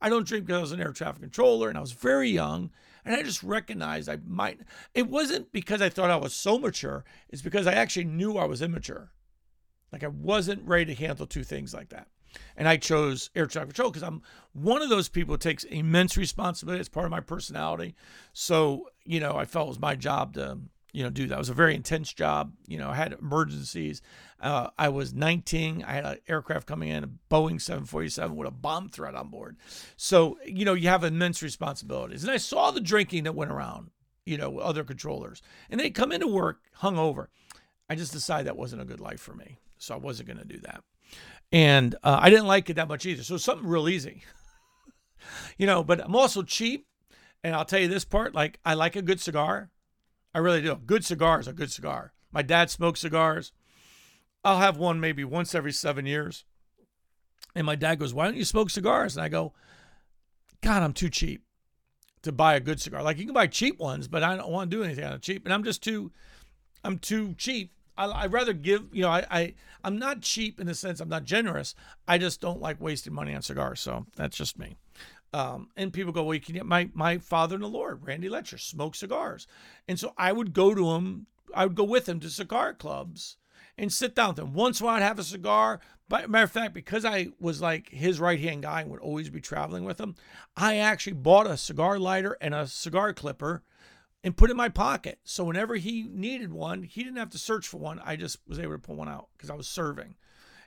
I 0.00 0.08
don't 0.08 0.26
drink 0.26 0.46
because 0.46 0.58
I 0.58 0.62
was 0.62 0.72
an 0.72 0.80
air 0.80 0.92
traffic 0.92 1.20
controller 1.20 1.68
and 1.68 1.76
I 1.76 1.82
was 1.82 1.92
very 1.92 2.30
young. 2.30 2.70
And 3.04 3.14
I 3.14 3.22
just 3.22 3.42
recognized 3.42 4.08
I 4.08 4.18
might. 4.26 4.60
It 4.94 5.08
wasn't 5.08 5.52
because 5.52 5.80
I 5.80 5.88
thought 5.88 6.10
I 6.10 6.16
was 6.16 6.34
so 6.34 6.58
mature. 6.58 7.04
It's 7.28 7.42
because 7.42 7.66
I 7.66 7.72
actually 7.72 8.04
knew 8.04 8.36
I 8.36 8.44
was 8.44 8.62
immature. 8.62 9.12
Like 9.92 10.04
I 10.04 10.08
wasn't 10.08 10.66
ready 10.66 10.94
to 10.94 11.02
handle 11.02 11.26
two 11.26 11.44
things 11.44 11.74
like 11.74 11.88
that. 11.90 12.08
And 12.56 12.68
I 12.68 12.76
chose 12.76 13.30
air 13.34 13.46
traffic 13.46 13.70
control 13.70 13.90
because 13.90 14.04
I'm 14.04 14.22
one 14.52 14.82
of 14.82 14.88
those 14.88 15.08
people 15.08 15.34
who 15.34 15.38
takes 15.38 15.64
immense 15.64 16.16
responsibility. 16.16 16.80
It's 16.80 16.88
part 16.88 17.06
of 17.06 17.10
my 17.10 17.20
personality. 17.20 17.96
So, 18.32 18.90
you 19.04 19.18
know, 19.18 19.36
I 19.36 19.44
felt 19.46 19.66
it 19.66 19.70
was 19.70 19.80
my 19.80 19.96
job 19.96 20.34
to, 20.34 20.58
you 20.92 21.02
know, 21.02 21.10
do 21.10 21.26
that. 21.26 21.34
It 21.34 21.38
was 21.38 21.48
a 21.48 21.54
very 21.54 21.74
intense 21.74 22.12
job. 22.12 22.52
You 22.66 22.78
know, 22.78 22.90
I 22.90 22.94
had 22.94 23.12
emergencies. 23.12 24.02
Uh, 24.40 24.70
I 24.78 24.88
was 24.88 25.14
19. 25.14 25.84
I 25.86 25.92
had 25.92 26.04
an 26.04 26.18
aircraft 26.28 26.66
coming 26.66 26.88
in, 26.88 27.04
a 27.04 27.08
Boeing 27.30 27.60
747 27.60 28.36
with 28.36 28.48
a 28.48 28.52
bomb 28.52 28.88
threat 28.88 29.14
on 29.14 29.28
board. 29.28 29.56
So, 29.96 30.38
you 30.44 30.64
know, 30.64 30.74
you 30.74 30.88
have 30.88 31.04
immense 31.04 31.42
responsibilities. 31.42 32.22
And 32.22 32.32
I 32.32 32.38
saw 32.38 32.70
the 32.70 32.80
drinking 32.80 33.24
that 33.24 33.34
went 33.34 33.50
around, 33.50 33.90
you 34.24 34.38
know, 34.38 34.58
other 34.58 34.84
controllers. 34.84 35.42
And 35.70 35.80
they 35.80 35.90
come 35.90 36.12
into 36.12 36.26
work 36.26 36.60
hungover. 36.80 37.26
I 37.88 37.94
just 37.94 38.12
decided 38.12 38.46
that 38.46 38.56
wasn't 38.56 38.82
a 38.82 38.86
good 38.86 39.00
life 39.00 39.20
for 39.20 39.34
me. 39.34 39.58
So 39.78 39.94
I 39.94 39.98
wasn't 39.98 40.28
going 40.28 40.38
to 40.38 40.44
do 40.44 40.58
that 40.60 40.82
and 41.52 41.94
uh, 42.02 42.18
I 42.20 42.30
didn't 42.30 42.46
like 42.46 42.70
it 42.70 42.74
that 42.74 42.88
much 42.88 43.06
either. 43.06 43.22
So 43.22 43.36
something 43.36 43.66
real 43.66 43.88
easy, 43.88 44.22
you 45.58 45.66
know. 45.66 45.82
But 45.82 46.04
I'm 46.04 46.14
also 46.14 46.42
cheap, 46.42 46.86
and 47.42 47.54
I'll 47.54 47.64
tell 47.64 47.80
you 47.80 47.88
this 47.88 48.04
part: 48.04 48.34
like 48.34 48.58
I 48.64 48.74
like 48.74 48.96
a 48.96 49.02
good 49.02 49.20
cigar, 49.20 49.70
I 50.34 50.38
really 50.38 50.62
do. 50.62 50.76
Good 50.76 51.04
cigar 51.04 51.40
is 51.40 51.48
a 51.48 51.52
good 51.52 51.72
cigar. 51.72 52.12
My 52.32 52.42
dad 52.42 52.70
smokes 52.70 53.00
cigars. 53.00 53.52
I'll 54.44 54.58
have 54.58 54.76
one 54.76 55.00
maybe 55.00 55.24
once 55.24 55.54
every 55.54 55.72
seven 55.72 56.06
years. 56.06 56.44
And 57.54 57.66
my 57.66 57.74
dad 57.74 57.98
goes, 57.98 58.14
"Why 58.14 58.26
don't 58.26 58.36
you 58.36 58.44
smoke 58.44 58.70
cigars?" 58.70 59.16
And 59.16 59.24
I 59.24 59.28
go, 59.28 59.52
"God, 60.60 60.82
I'm 60.82 60.92
too 60.92 61.10
cheap 61.10 61.42
to 62.22 62.32
buy 62.32 62.54
a 62.54 62.60
good 62.60 62.80
cigar. 62.80 63.02
Like 63.02 63.18
you 63.18 63.24
can 63.24 63.34
buy 63.34 63.48
cheap 63.48 63.78
ones, 63.78 64.06
but 64.06 64.22
I 64.22 64.36
don't 64.36 64.50
want 64.50 64.70
to 64.70 64.76
do 64.76 64.84
anything 64.84 65.04
on 65.04 65.18
cheap. 65.20 65.44
And 65.44 65.52
I'm 65.52 65.64
just 65.64 65.82
too, 65.82 66.12
I'm 66.84 66.98
too 66.98 67.34
cheap 67.34 67.72
I, 68.00 68.22
would 68.22 68.32
rather 68.32 68.52
give, 68.52 68.86
you 68.92 69.02
know, 69.02 69.10
I, 69.10 69.26
I, 69.30 69.54
I'm 69.84 69.98
not 69.98 70.22
cheap 70.22 70.58
in 70.58 70.66
the 70.66 70.74
sense 70.74 71.00
I'm 71.00 71.08
not 71.08 71.24
generous. 71.24 71.74
I 72.08 72.18
just 72.18 72.40
don't 72.40 72.60
like 72.60 72.80
wasting 72.80 73.12
money 73.12 73.34
on 73.34 73.42
cigars. 73.42 73.80
So 73.80 74.06
that's 74.16 74.36
just 74.36 74.58
me. 74.58 74.76
Um, 75.32 75.68
and 75.76 75.92
people 75.92 76.12
go, 76.12 76.24
well, 76.24 76.34
you 76.34 76.40
can 76.40 76.54
get 76.54 76.66
my, 76.66 76.90
my 76.92 77.18
father 77.18 77.54
in 77.54 77.60
the 77.60 77.68
Lord, 77.68 78.04
Randy 78.04 78.28
Letcher, 78.28 78.58
smoke 78.58 78.96
cigars. 78.96 79.46
And 79.86 79.98
so 79.98 80.12
I 80.18 80.32
would 80.32 80.52
go 80.52 80.74
to 80.74 80.90
him, 80.90 81.26
I 81.54 81.66
would 81.66 81.76
go 81.76 81.84
with 81.84 82.08
him 82.08 82.18
to 82.20 82.30
cigar 82.30 82.74
clubs 82.74 83.36
and 83.78 83.92
sit 83.92 84.14
down 84.14 84.30
with 84.30 84.40
him. 84.40 84.52
Once 84.54 84.82
while, 84.82 84.96
I'd 84.96 85.02
have 85.02 85.18
a 85.18 85.24
cigar. 85.24 85.80
But 86.08 86.28
matter 86.28 86.44
of 86.44 86.50
fact, 86.50 86.74
because 86.74 87.04
I 87.04 87.28
was 87.38 87.60
like 87.60 87.88
his 87.90 88.18
right 88.18 88.40
hand 88.40 88.62
guy 88.62 88.80
and 88.80 88.90
would 88.90 89.00
always 89.00 89.30
be 89.30 89.40
traveling 89.40 89.84
with 89.84 90.00
him, 90.00 90.16
I 90.56 90.76
actually 90.76 91.12
bought 91.12 91.46
a 91.46 91.56
cigar 91.56 91.98
lighter 91.98 92.36
and 92.40 92.52
a 92.52 92.66
cigar 92.66 93.12
clipper 93.12 93.62
and 94.22 94.36
put 94.36 94.50
it 94.50 94.52
in 94.52 94.56
my 94.56 94.68
pocket. 94.68 95.20
So 95.24 95.44
whenever 95.44 95.76
he 95.76 96.08
needed 96.10 96.52
one, 96.52 96.82
he 96.82 97.04
didn't 97.04 97.18
have 97.18 97.30
to 97.30 97.38
search 97.38 97.68
for 97.68 97.78
one. 97.78 98.00
I 98.04 98.16
just 98.16 98.38
was 98.46 98.58
able 98.58 98.72
to 98.72 98.78
pull 98.78 98.96
one 98.96 99.08
out 99.08 99.28
because 99.36 99.50
I 99.50 99.54
was 99.54 99.68
serving. 99.68 100.16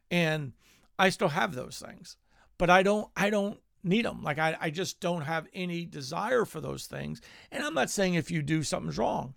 And 0.09 0.53
I 0.97 1.09
still 1.09 1.29
have 1.29 1.53
those 1.53 1.83
things. 1.85 2.17
But 2.57 2.69
I 2.69 2.83
don't 2.83 3.09
I 3.15 3.29
don't 3.29 3.59
need 3.83 4.05
them. 4.05 4.23
Like 4.23 4.39
I, 4.39 4.57
I 4.59 4.69
just 4.69 4.99
don't 4.99 5.21
have 5.21 5.47
any 5.53 5.85
desire 5.85 6.45
for 6.45 6.61
those 6.61 6.85
things. 6.85 7.21
And 7.51 7.63
I'm 7.63 7.73
not 7.73 7.89
saying 7.89 8.15
if 8.15 8.31
you 8.31 8.41
do 8.41 8.63
something's 8.63 8.97
wrong. 8.97 9.35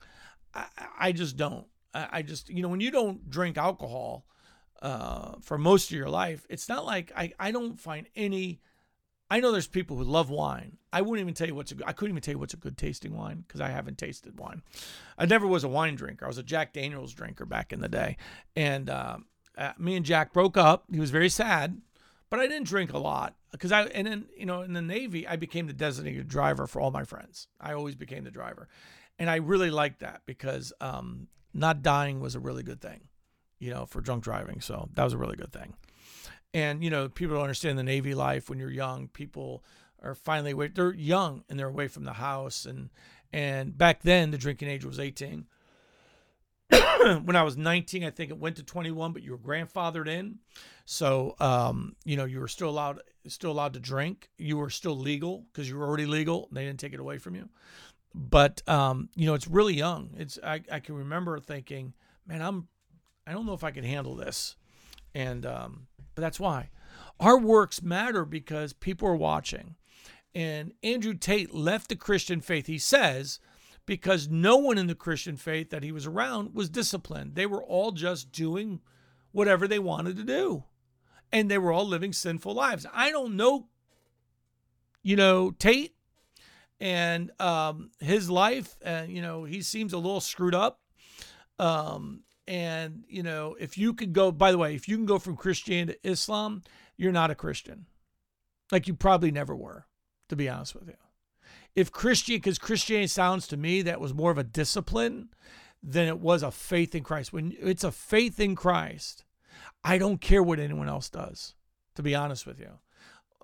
I, 0.54 0.66
I 0.98 1.12
just 1.12 1.37
don't. 1.37 1.66
I, 1.94 2.09
I 2.12 2.22
just 2.22 2.48
you 2.48 2.62
know 2.62 2.68
when 2.68 2.80
you 2.80 2.90
don't 2.90 3.28
drink 3.28 3.59
alcohol 3.59 4.26
uh, 4.82 5.32
for 5.40 5.59
most 5.59 5.90
of 5.90 5.96
your 5.96 6.09
life, 6.09 6.46
it's 6.48 6.68
not 6.68 6.85
like 6.85 7.12
I, 7.16 7.32
I 7.38 7.50
don't 7.50 7.78
find 7.78 8.06
any. 8.14 8.61
I 9.28 9.40
know 9.40 9.50
there's 9.50 9.66
people 9.66 9.96
who 9.96 10.04
love 10.04 10.30
wine. 10.30 10.78
I 10.92 11.02
wouldn't 11.02 11.24
even 11.24 11.35
tell 11.35 11.48
you 11.48 11.54
what's 11.56 11.72
a 11.72 11.74
good, 11.74 11.87
I 11.87 11.92
couldn't 11.92 12.12
even 12.12 12.22
tell 12.22 12.35
you 12.35 12.38
what's 12.38 12.54
a 12.54 12.59
good 12.59 12.78
tasting 12.78 13.16
wine 13.16 13.44
because 13.46 13.61
I 13.61 13.70
haven't 13.70 13.98
tasted 13.98 14.38
wine. 14.38 14.62
I 15.18 15.26
never 15.26 15.48
was 15.48 15.64
a 15.64 15.68
wine 15.68 15.96
drinker. 15.96 16.26
I 16.26 16.28
was 16.28 16.38
a 16.38 16.44
Jack 16.44 16.72
Daniels 16.72 17.12
drinker 17.12 17.44
back 17.44 17.72
in 17.72 17.80
the 17.80 17.88
day, 17.88 18.18
and 18.54 18.88
uh, 18.88 19.18
uh, 19.59 19.72
me 19.78 19.96
and 19.96 20.06
Jack 20.06 20.32
broke 20.32 20.56
up. 20.56 20.85
He 20.92 21.00
was 21.00 21.11
very 21.11 21.28
sad, 21.28 21.80
but 22.30 22.40
I 22.40 22.46
didn't 22.46 22.66
drink 22.66 22.92
a 22.92 22.98
lot 22.98 23.34
because 23.52 23.72
I 23.72 23.82
and 23.84 24.06
then 24.06 24.26
you 24.36 24.46
know 24.46 24.62
in 24.62 24.72
the 24.72 24.82
Navy 24.82 25.26
I 25.26 25.36
became 25.36 25.66
the 25.66 25.72
designated 25.72 26.28
driver 26.28 26.66
for 26.66 26.80
all 26.80 26.90
my 26.90 27.04
friends. 27.04 27.48
I 27.60 27.72
always 27.72 27.94
became 27.94 28.24
the 28.24 28.30
driver, 28.30 28.68
and 29.18 29.30
I 29.30 29.36
really 29.36 29.70
liked 29.70 30.00
that 30.00 30.22
because 30.26 30.72
um, 30.80 31.28
not 31.54 31.82
dying 31.82 32.20
was 32.20 32.34
a 32.34 32.40
really 32.40 32.62
good 32.62 32.80
thing, 32.80 33.08
you 33.58 33.70
know, 33.70 33.86
for 33.86 34.00
drunk 34.00 34.24
driving. 34.24 34.60
So 34.60 34.88
that 34.94 35.04
was 35.04 35.12
a 35.12 35.18
really 35.18 35.36
good 35.36 35.52
thing. 35.52 35.74
And 36.54 36.82
you 36.82 36.90
know, 36.90 37.08
people 37.08 37.36
don't 37.36 37.44
understand 37.44 37.78
the 37.78 37.82
Navy 37.82 38.14
life 38.14 38.48
when 38.48 38.58
you're 38.58 38.70
young. 38.70 39.08
People 39.08 39.64
are 40.02 40.14
finally 40.14 40.52
away. 40.52 40.68
They're 40.68 40.94
young 40.94 41.44
and 41.48 41.58
they're 41.58 41.68
away 41.68 41.88
from 41.88 42.04
the 42.04 42.14
house. 42.14 42.64
And 42.64 42.90
and 43.32 43.76
back 43.76 44.02
then 44.02 44.30
the 44.30 44.38
drinking 44.38 44.68
age 44.68 44.84
was 44.84 44.98
18. 44.98 45.46
when 47.24 47.37
I 47.37 47.42
was 47.42 47.56
19, 47.56 48.04
I 48.04 48.11
think 48.11 48.30
it 48.30 48.38
went 48.38 48.56
to 48.56 48.62
21, 48.62 49.12
but 49.12 49.22
you 49.22 49.32
were 49.32 49.38
grandfathered 49.38 50.09
in. 50.09 50.38
So, 50.85 51.35
um, 51.40 51.96
you 52.04 52.16
know, 52.16 52.24
you 52.24 52.40
were 52.40 52.48
still 52.48 52.68
allowed, 52.68 53.00
still 53.26 53.50
allowed 53.50 53.74
to 53.74 53.80
drink. 53.80 54.28
You 54.38 54.56
were 54.56 54.70
still 54.70 54.96
legal 54.96 55.44
because 55.52 55.68
you 55.68 55.76
were 55.76 55.87
already 55.87 56.06
legal. 56.06 56.48
They 56.52 56.64
didn't 56.64 56.80
take 56.80 56.92
it 56.92 57.00
away 57.00 57.18
from 57.18 57.35
you. 57.35 57.48
But, 58.14 58.66
um, 58.68 59.11
you 59.14 59.26
know, 59.26 59.35
it's 59.35 59.48
really 59.48 59.74
young. 59.74 60.11
It's, 60.16 60.38
I, 60.42 60.62
I 60.70 60.80
can 60.80 60.94
remember 60.94 61.38
thinking, 61.38 61.92
man, 62.26 62.40
I'm, 62.40 62.68
I 63.26 63.32
don't 63.32 63.46
know 63.46 63.54
if 63.54 63.64
I 63.64 63.72
can 63.72 63.85
handle 63.85 64.14
this. 64.14 64.56
And, 65.14 65.44
um, 65.44 65.87
but 66.14 66.22
that's 66.22 66.40
why 66.40 66.70
our 67.18 67.38
works 67.38 67.82
matter 67.82 68.24
because 68.24 68.72
people 68.72 69.09
are 69.09 69.16
watching. 69.16 69.76
And 70.35 70.74
Andrew 70.82 71.14
Tate 71.14 71.54
left 71.54 71.88
the 71.88 71.96
Christian 71.96 72.40
faith. 72.40 72.66
He 72.66 72.78
says, 72.78 73.40
because 73.87 74.29
no 74.29 74.57
one 74.57 74.79
in 74.79 74.88
the 74.88 74.94
Christian 74.94 75.37
faith 75.37 75.70
that 75.70 75.85
he 75.85 75.92
was 75.92 76.07
around 76.07 76.55
was 76.55 76.68
disciplined. 76.68 77.37
They 77.37 77.46
were 77.46 77.62
all 77.62 77.92
just 77.92 78.33
doing 78.33 78.81
whatever 79.31 79.68
they 79.68 79.79
wanted 79.79 80.16
to 80.16 80.25
do. 80.25 80.64
And 81.33 81.51
they 81.51 81.59
were 81.59 81.72
all 81.72 81.87
living 81.87 82.12
sinful 82.12 82.55
lives. 82.55 82.85
I 82.92 83.11
don't 83.11 83.37
know, 83.37 83.68
you 85.03 85.16
know, 85.16 85.53
Tate 85.53 85.94
and 86.81 87.31
um, 87.40 87.90
his 88.01 88.29
life, 88.29 88.77
and, 88.83 89.11
you 89.11 89.22
know, 89.22 89.44
he 89.44 89.62
seems 89.62 89.92
a 89.92 89.99
little 89.99 90.20
screwed 90.20 90.55
up. 90.55 90.81
Um, 91.59 92.22
and, 92.46 93.05
you 93.09 93.22
know, 93.22 93.57
if 93.59 93.79
you 93.79 93.94
could 93.94 94.12
go, 94.12 94.31
by 94.31 94.53
the 94.53 94.59
way, 94.59 94.75
if 94.75 94.88
you 94.88 94.96
can 94.96 95.07
go 95.07 95.18
from 95.18 95.37
Christianity 95.37 95.99
to 96.03 96.11
Islam, 96.11 96.62
you're 96.96 97.12
not 97.12 97.31
a 97.31 97.35
Christian. 97.35 97.87
Like 98.70 98.87
you 98.87 98.94
probably 98.94 99.31
never 99.31 99.55
were, 99.55 99.87
to 100.29 100.37
be 100.37 100.49
honest 100.49 100.75
with 100.75 100.88
you 100.88 101.05
if 101.76 101.92
Christian, 101.92 102.36
because 102.36 102.58
Christianity 102.58 103.06
sounds 103.06 103.46
to 103.48 103.56
me 103.56 103.82
that 103.82 104.00
was 104.00 104.14
more 104.14 104.30
of 104.30 104.38
a 104.38 104.44
discipline 104.44 105.28
than 105.82 106.08
it 106.08 106.18
was 106.18 106.42
a 106.42 106.50
faith 106.50 106.94
in 106.94 107.04
Christ. 107.04 107.32
When 107.32 107.54
it's 107.60 107.84
a 107.84 107.92
faith 107.92 108.40
in 108.40 108.56
Christ, 108.56 109.24
I 109.84 109.98
don't 109.98 110.20
care 110.20 110.42
what 110.42 110.58
anyone 110.58 110.88
else 110.88 111.10
does, 111.10 111.54
to 111.94 112.02
be 112.02 112.14
honest 112.14 112.46
with 112.46 112.58
you. 112.58 112.70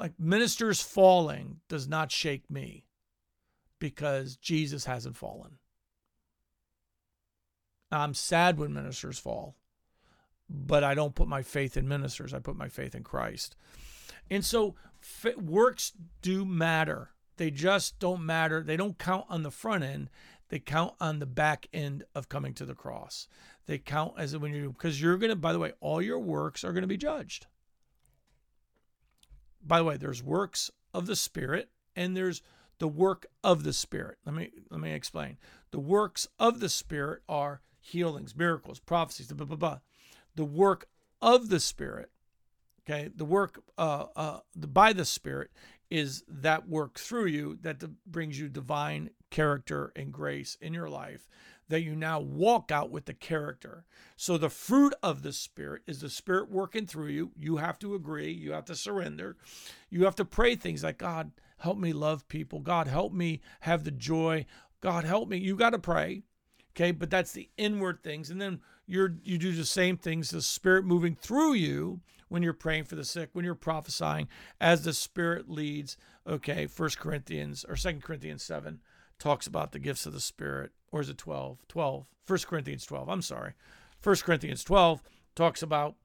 Like 0.00 0.18
ministers 0.18 0.80
falling 0.80 1.60
does 1.68 1.86
not 1.86 2.10
shake 2.10 2.50
me 2.50 2.86
because 3.78 4.36
Jesus 4.36 4.86
hasn't 4.86 5.16
fallen. 5.16 5.58
I'm 7.90 8.14
sad 8.14 8.58
when 8.58 8.72
ministers 8.72 9.18
fall, 9.18 9.56
but 10.48 10.82
I 10.82 10.94
don't 10.94 11.14
put 11.14 11.28
my 11.28 11.42
faith 11.42 11.76
in 11.76 11.86
ministers. 11.86 12.32
I 12.32 12.38
put 12.38 12.56
my 12.56 12.68
faith 12.68 12.94
in 12.94 13.02
Christ. 13.02 13.54
And 14.30 14.42
so 14.42 14.74
works 15.36 15.92
do 16.22 16.46
matter. 16.46 17.10
They 17.42 17.50
just 17.50 17.98
don't 17.98 18.24
matter. 18.24 18.62
They 18.62 18.76
don't 18.76 18.96
count 18.96 19.24
on 19.28 19.42
the 19.42 19.50
front 19.50 19.82
end. 19.82 20.10
They 20.48 20.60
count 20.60 20.94
on 21.00 21.18
the 21.18 21.26
back 21.26 21.66
end 21.72 22.04
of 22.14 22.28
coming 22.28 22.54
to 22.54 22.64
the 22.64 22.76
cross. 22.76 23.26
They 23.66 23.78
count 23.78 24.12
as 24.16 24.38
when 24.38 24.54
you're 24.54 24.70
because 24.70 25.02
you're 25.02 25.16
gonna. 25.16 25.34
By 25.34 25.52
the 25.52 25.58
way, 25.58 25.72
all 25.80 26.00
your 26.00 26.20
works 26.20 26.62
are 26.62 26.72
gonna 26.72 26.86
be 26.86 26.96
judged. 26.96 27.48
By 29.60 29.78
the 29.78 29.84
way, 29.84 29.96
there's 29.96 30.22
works 30.22 30.70
of 30.94 31.06
the 31.06 31.16
Spirit 31.16 31.68
and 31.96 32.16
there's 32.16 32.42
the 32.78 32.86
work 32.86 33.26
of 33.42 33.64
the 33.64 33.72
Spirit. 33.72 34.18
Let 34.24 34.36
me 34.36 34.50
let 34.70 34.78
me 34.78 34.92
explain. 34.92 35.36
The 35.72 35.80
works 35.80 36.28
of 36.38 36.60
the 36.60 36.68
Spirit 36.68 37.24
are 37.28 37.60
healings, 37.80 38.36
miracles, 38.36 38.78
prophecies, 38.78 39.32
blah 39.32 39.46
blah 39.46 39.56
blah. 39.56 39.78
The 40.36 40.44
work 40.44 40.86
of 41.20 41.48
the 41.48 41.58
Spirit, 41.58 42.12
okay, 42.88 43.10
the 43.12 43.24
work 43.24 43.60
uh, 43.76 44.06
uh, 44.14 44.40
the, 44.54 44.68
by 44.68 44.92
the 44.92 45.04
Spirit 45.04 45.50
is 45.92 46.24
that 46.26 46.66
work 46.70 46.98
through 46.98 47.26
you 47.26 47.58
that 47.60 47.84
brings 48.06 48.40
you 48.40 48.48
divine 48.48 49.10
character 49.28 49.92
and 49.94 50.10
grace 50.10 50.56
in 50.58 50.72
your 50.72 50.88
life 50.88 51.28
that 51.68 51.82
you 51.82 51.94
now 51.94 52.18
walk 52.18 52.72
out 52.72 52.90
with 52.90 53.04
the 53.04 53.12
character. 53.12 53.84
So 54.16 54.38
the 54.38 54.48
fruit 54.48 54.94
of 55.02 55.22
the 55.22 55.34
Spirit 55.34 55.82
is 55.86 56.00
the 56.00 56.08
Spirit 56.08 56.50
working 56.50 56.86
through 56.86 57.08
you. 57.08 57.32
You 57.38 57.58
have 57.58 57.78
to 57.80 57.94
agree, 57.94 58.32
you 58.32 58.52
have 58.52 58.64
to 58.66 58.74
surrender, 58.74 59.36
you 59.90 60.04
have 60.04 60.16
to 60.16 60.24
pray 60.24 60.56
things 60.56 60.82
like, 60.82 60.96
God, 60.96 61.30
help 61.58 61.76
me 61.76 61.92
love 61.92 62.26
people. 62.26 62.60
God, 62.60 62.88
help 62.88 63.12
me 63.12 63.42
have 63.60 63.84
the 63.84 63.90
joy. 63.90 64.46
God, 64.80 65.04
help 65.04 65.28
me. 65.28 65.36
You 65.36 65.56
got 65.56 65.70
to 65.70 65.78
pray. 65.78 66.22
Okay, 66.74 66.90
but 66.90 67.10
that's 67.10 67.32
the 67.32 67.50
inward 67.58 68.02
things. 68.02 68.30
And 68.30 68.40
then 68.40 68.60
you're 68.86 69.14
you 69.24 69.36
do 69.36 69.52
the 69.52 69.66
same 69.66 69.98
things, 69.98 70.30
the 70.30 70.40
spirit 70.40 70.86
moving 70.86 71.14
through 71.14 71.52
you 71.52 72.00
when 72.32 72.42
you're 72.42 72.54
praying 72.54 72.84
for 72.84 72.96
the 72.96 73.04
sick, 73.04 73.28
when 73.34 73.44
you're 73.44 73.54
prophesying, 73.54 74.26
as 74.58 74.82
the 74.82 74.94
Spirit 74.94 75.50
leads. 75.50 75.98
Okay, 76.26 76.66
First 76.66 76.98
Corinthians 76.98 77.62
or 77.68 77.76
Second 77.76 78.02
Corinthians 78.02 78.42
7 78.42 78.80
talks 79.18 79.46
about 79.46 79.72
the 79.72 79.78
gifts 79.78 80.06
of 80.06 80.14
the 80.14 80.20
Spirit. 80.20 80.70
Or 80.90 81.02
is 81.02 81.10
it 81.10 81.18
12? 81.18 81.58
12. 81.68 82.06
1 82.26 82.38
Corinthians 82.46 82.86
12. 82.86 83.08
I'm 83.10 83.20
sorry. 83.20 83.52
First 84.00 84.24
Corinthians 84.24 84.64
12 84.64 85.02
talks 85.34 85.62
about 85.62 85.96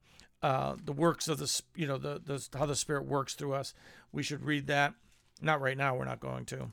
uh, 0.42 0.76
the 0.84 0.92
works 0.92 1.28
of 1.28 1.38
the, 1.38 1.62
you 1.74 1.86
know, 1.86 1.96
the, 1.96 2.20
the 2.22 2.46
how 2.58 2.66
the 2.66 2.76
Spirit 2.76 3.06
works 3.06 3.34
through 3.34 3.54
us. 3.54 3.72
We 4.12 4.22
should 4.22 4.44
read 4.44 4.66
that. 4.66 4.92
Not 5.40 5.62
right 5.62 5.78
now. 5.78 5.96
We're 5.96 6.04
not 6.04 6.20
going 6.20 6.44
to. 6.46 6.68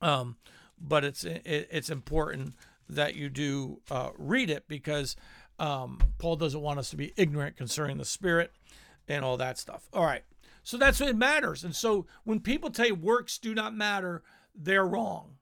Um, 0.00 0.36
but 0.80 1.04
it's 1.04 1.22
it, 1.22 1.42
it's 1.44 1.90
important 1.90 2.54
that 2.88 3.14
you 3.14 3.28
do 3.28 3.82
uh, 3.90 4.10
read 4.16 4.48
it 4.48 4.64
because 4.68 5.16
um, 5.58 5.98
Paul 6.18 6.36
doesn't 6.36 6.60
want 6.60 6.78
us 6.78 6.90
to 6.90 6.96
be 6.96 7.12
ignorant 7.16 7.56
concerning 7.56 7.98
the 7.98 8.04
Spirit 8.04 8.52
and 9.08 9.24
all 9.24 9.36
that 9.38 9.58
stuff. 9.58 9.88
All 9.92 10.04
right. 10.04 10.22
So 10.62 10.76
that's 10.76 11.00
what 11.00 11.08
it 11.08 11.16
matters. 11.16 11.64
And 11.64 11.74
so 11.74 12.06
when 12.24 12.40
people 12.40 12.70
tell 12.70 12.86
you 12.86 12.94
works 12.94 13.38
do 13.38 13.54
not 13.54 13.74
matter, 13.74 14.22
they're 14.54 14.86
wrong. 14.86 15.36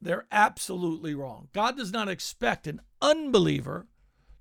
They're 0.00 0.26
absolutely 0.30 1.14
wrong. 1.14 1.48
God 1.52 1.76
does 1.76 1.92
not 1.92 2.08
expect 2.08 2.66
an 2.66 2.80
unbeliever 3.02 3.86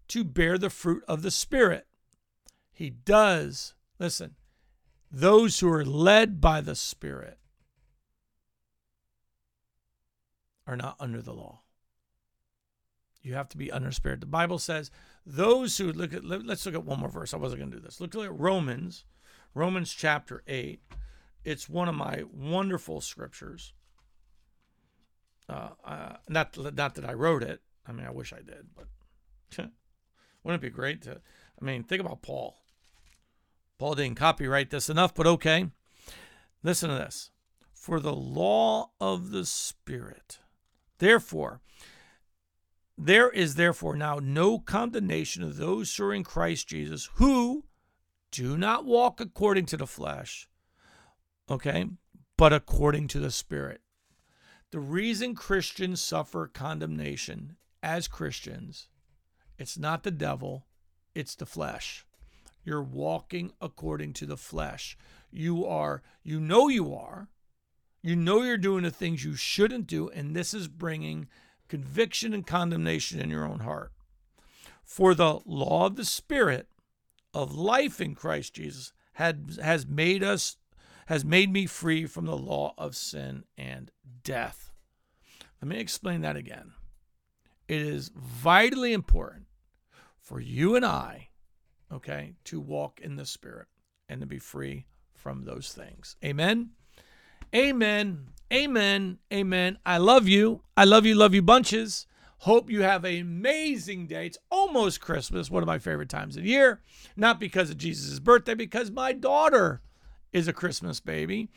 to 0.10 0.24
bear 0.24 0.58
the 0.58 0.70
fruit 0.70 1.04
of 1.08 1.24
the 1.24 1.32
Spirit. 1.32 1.88
He 2.72 2.90
does, 2.90 3.74
listen, 4.00 4.36
those 5.12 5.60
who 5.60 5.72
are 5.72 5.86
led 5.86 6.40
by 6.40 6.62
the 6.62 6.76
Spirit 6.76 7.40
are 10.66 10.78
not 10.78 10.96
under 11.00 11.22
the 11.22 11.34
law. 11.34 11.62
You 13.28 13.34
have 13.34 13.50
to 13.50 13.58
be 13.58 13.72
under 13.74 13.92
spirit. 13.92 14.22
The 14.22 14.26
Bible 14.26 14.58
says 14.58 14.90
those 15.26 15.78
who 15.78 15.92
look 15.92 16.14
at 16.14 16.24
let's 16.24 16.66
look 16.66 16.76
at 16.76 16.86
one 16.86 17.02
more 17.02 17.10
verse. 17.10 17.34
I 17.34 17.38
wasn't 17.38 17.60
going 17.60 17.72
to 17.72 17.78
do 17.78 17.84
this. 17.84 18.00
Look 18.00 18.16
at 18.16 18.40
Romans, 18.40 19.04
Romans 19.54 19.94
chapter 19.94 20.44
8. 20.48 20.82
It's 21.44 21.68
one 21.68 21.90
of 21.90 21.96
my 21.96 22.24
wonderful 22.32 23.02
scriptures. 23.02 23.74
Uh, 25.50 25.70
uh, 25.84 26.14
not 26.30 26.58
not 26.74 26.96
that 26.96 27.04
I 27.04 27.14
wrote 27.14 27.44
it. 27.44 27.62
I 27.86 27.92
mean, 27.92 28.06
I 28.06 28.12
wish 28.12 28.32
I 28.32 28.38
did, 28.38 28.68
but 28.74 28.88
wouldn't 30.44 30.64
it 30.64 30.66
be 30.66 30.70
great 30.70 31.02
to? 31.02 31.20
I 31.62 31.66
mean, 31.66 31.84
think 31.84 32.00
about 32.00 32.22
Paul. 32.22 32.56
Paul 33.78 33.96
didn't 33.96 34.16
copyright 34.16 34.70
this 34.70 34.90
enough, 34.90 35.14
but 35.14 35.28
okay. 35.28 35.68
Listen 36.64 36.90
to 36.90 36.96
this. 36.96 37.32
For 37.74 38.00
the 38.00 38.16
law 38.16 38.92
of 39.02 39.32
the 39.32 39.46
Spirit, 39.46 40.40
therefore, 41.00 41.60
there 42.98 43.30
is 43.30 43.56
therefore 43.56 43.96
now 43.96 44.20
no 44.22 44.58
condemnation 44.60 45.44
of 45.44 45.58
those 45.58 45.96
who 45.96 46.06
are 46.06 46.14
in 46.14 46.24
Christ 46.24 46.68
Jesus 46.68 47.10
who 47.16 47.64
do 48.32 48.58
not 48.58 48.86
walk 48.86 49.22
according 49.22 49.66
to 49.68 49.78
the 49.78 49.88
flesh, 49.88 50.50
okay, 51.50 51.86
but 52.38 52.52
according 52.52 53.08
to 53.10 53.20
the 53.20 53.32
Spirit. 53.32 53.82
The 54.72 54.80
reason 54.80 55.36
Christians 55.36 56.02
suffer 56.02 56.48
condemnation 56.48 57.56
as 57.82 58.08
Christians, 58.08 58.90
it's 59.58 59.78
not 59.78 60.04
the 60.04 60.12
devil, 60.12 60.66
it's 61.16 61.36
the 61.36 61.46
flesh. 61.46 62.06
you're 62.68 62.84
walking 62.84 63.54
according 63.62 64.12
to 64.12 64.26
the 64.26 64.36
flesh. 64.36 64.98
You 65.32 65.66
are, 65.66 66.04
you 66.22 66.42
know 66.42 66.68
you 66.68 66.94
are. 66.94 67.30
You 68.04 68.16
know 68.18 68.44
you're 68.44 68.58
doing 68.58 68.84
the 68.84 68.92
things 68.92 69.24
you 69.24 69.36
shouldn't 69.36 69.88
do, 69.88 70.10
and 70.10 70.36
this 70.36 70.54
is 70.54 70.68
bringing 70.68 71.30
conviction 71.68 72.34
and 72.34 72.46
condemnation 72.46 73.20
in 73.20 73.30
your 73.30 73.46
own 73.46 73.60
heart. 73.60 73.92
For 74.84 75.14
the 75.14 75.40
law 75.46 75.86
of 75.86 75.96
the 75.96 76.06
Spirit 76.06 76.68
of 77.34 77.54
life 77.56 78.00
in 78.00 78.16
Christ 78.16 78.56
Jesus 78.56 78.94
had, 79.14 79.58
has 79.62 79.86
made 79.86 80.24
us 80.24 80.58
has 81.08 81.24
made 81.24 81.52
me 81.52 81.66
free 81.66 82.06
from 82.06 82.26
the 82.26 82.36
law 82.36 82.74
of 82.78 82.94
sin 82.94 83.46
and 83.58 83.90
death. 84.24 84.74
Let 85.62 85.70
me 85.70 85.80
explain 85.80 86.20
that 86.22 86.36
again. 86.36 86.74
It 87.68 87.82
is 87.82 88.12
vitally 88.14 88.92
important 88.92 89.46
for 90.20 90.42
you 90.42 90.76
and 90.76 90.86
I, 90.86 91.30
okay, 91.92 92.34
to 92.44 92.60
walk 92.60 93.00
in 93.02 93.16
the 93.16 93.26
Spirit 93.26 93.68
and 94.10 94.20
to 94.20 94.28
be 94.28 94.38
free 94.38 94.86
from 95.14 95.46
those 95.46 95.72
things. 95.72 96.18
Amen. 96.24 96.72
Amen. 97.58 98.28
Amen. 98.54 99.18
Amen. 99.34 99.80
I 99.84 99.98
love 99.98 100.28
you. 100.28 100.62
I 100.78 100.84
love 100.84 101.08
you. 101.08 101.16
Love 101.16 101.34
you 101.34 101.42
bunches. 101.42 102.06
Hope 102.42 102.70
you 102.70 102.84
have 102.84 103.04
an 103.04 103.20
amazing 103.20 104.06
day. 104.06 104.28
It's 104.28 104.38
almost 104.52 105.02
Christmas, 105.02 105.50
one 105.50 105.64
of 105.64 105.68
my 105.68 105.80
favorite 105.80 106.08
times 106.08 106.38
of 106.38 106.46
year. 106.46 106.82
Not 107.16 107.40
because 107.40 107.72
of 107.72 107.80
Jesus' 107.80 108.20
birthday, 108.20 108.54
because 108.54 108.92
my 108.92 109.12
daughter 109.12 109.82
is 110.32 110.48
a 110.48 110.54
Christmas 110.54 111.00
baby. 111.00 111.50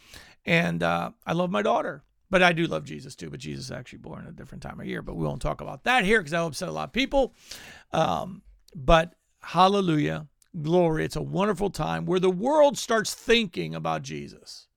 And 0.47 0.83
uh, 0.83 1.11
I 1.27 1.35
love 1.35 1.51
my 1.51 1.61
daughter. 1.61 2.03
But 2.31 2.43
I 2.43 2.55
do 2.55 2.65
love 2.65 2.85
Jesus 2.85 3.15
too. 3.15 3.29
But 3.29 3.41
Jesus 3.41 3.67
is 3.67 3.71
actually 3.71 3.99
born 3.99 4.25
at 4.25 4.31
a 4.31 4.35
different 4.35 4.63
time 4.63 4.81
of 4.81 4.87
year. 4.87 5.03
But 5.03 5.17
we 5.17 5.27
won't 5.27 5.43
talk 5.43 5.61
about 5.61 5.85
that 5.85 6.07
here 6.07 6.21
because 6.21 6.31
that'll 6.31 6.47
upset 6.47 6.71
a 6.71 6.73
lot 6.73 6.89
of 6.89 6.93
people. 6.95 7.35
Um, 7.93 8.41
but 8.75 9.17
hallelujah, 9.43 10.29
glory. 10.63 11.05
It's 11.05 11.17
a 11.17 11.21
wonderful 11.21 11.69
time 11.69 12.07
where 12.07 12.21
the 12.21 12.31
world 12.31 12.79
starts 12.79 13.13
thinking 13.13 13.75
about 13.75 14.01
Jesus. 14.01 14.69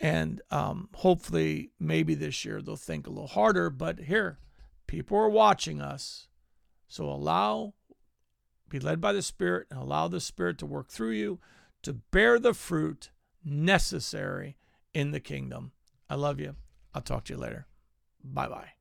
And 0.00 0.40
um, 0.50 0.88
hopefully, 0.94 1.72
maybe 1.80 2.14
this 2.14 2.44
year 2.44 2.62
they'll 2.62 2.76
think 2.76 3.06
a 3.06 3.10
little 3.10 3.26
harder. 3.26 3.68
But 3.70 4.00
here, 4.00 4.38
people 4.86 5.18
are 5.18 5.28
watching 5.28 5.80
us. 5.80 6.28
So 6.86 7.04
allow, 7.04 7.74
be 8.68 8.78
led 8.78 9.00
by 9.00 9.12
the 9.12 9.22
Spirit 9.22 9.66
and 9.70 9.80
allow 9.80 10.08
the 10.08 10.20
Spirit 10.20 10.58
to 10.58 10.66
work 10.66 10.88
through 10.88 11.10
you 11.10 11.40
to 11.82 11.92
bear 11.92 12.38
the 12.38 12.54
fruit 12.54 13.10
necessary 13.44 14.56
in 14.94 15.10
the 15.10 15.20
kingdom. 15.20 15.72
I 16.08 16.14
love 16.14 16.40
you. 16.40 16.56
I'll 16.94 17.02
talk 17.02 17.24
to 17.24 17.34
you 17.34 17.38
later. 17.38 17.66
Bye 18.22 18.48
bye. 18.48 18.77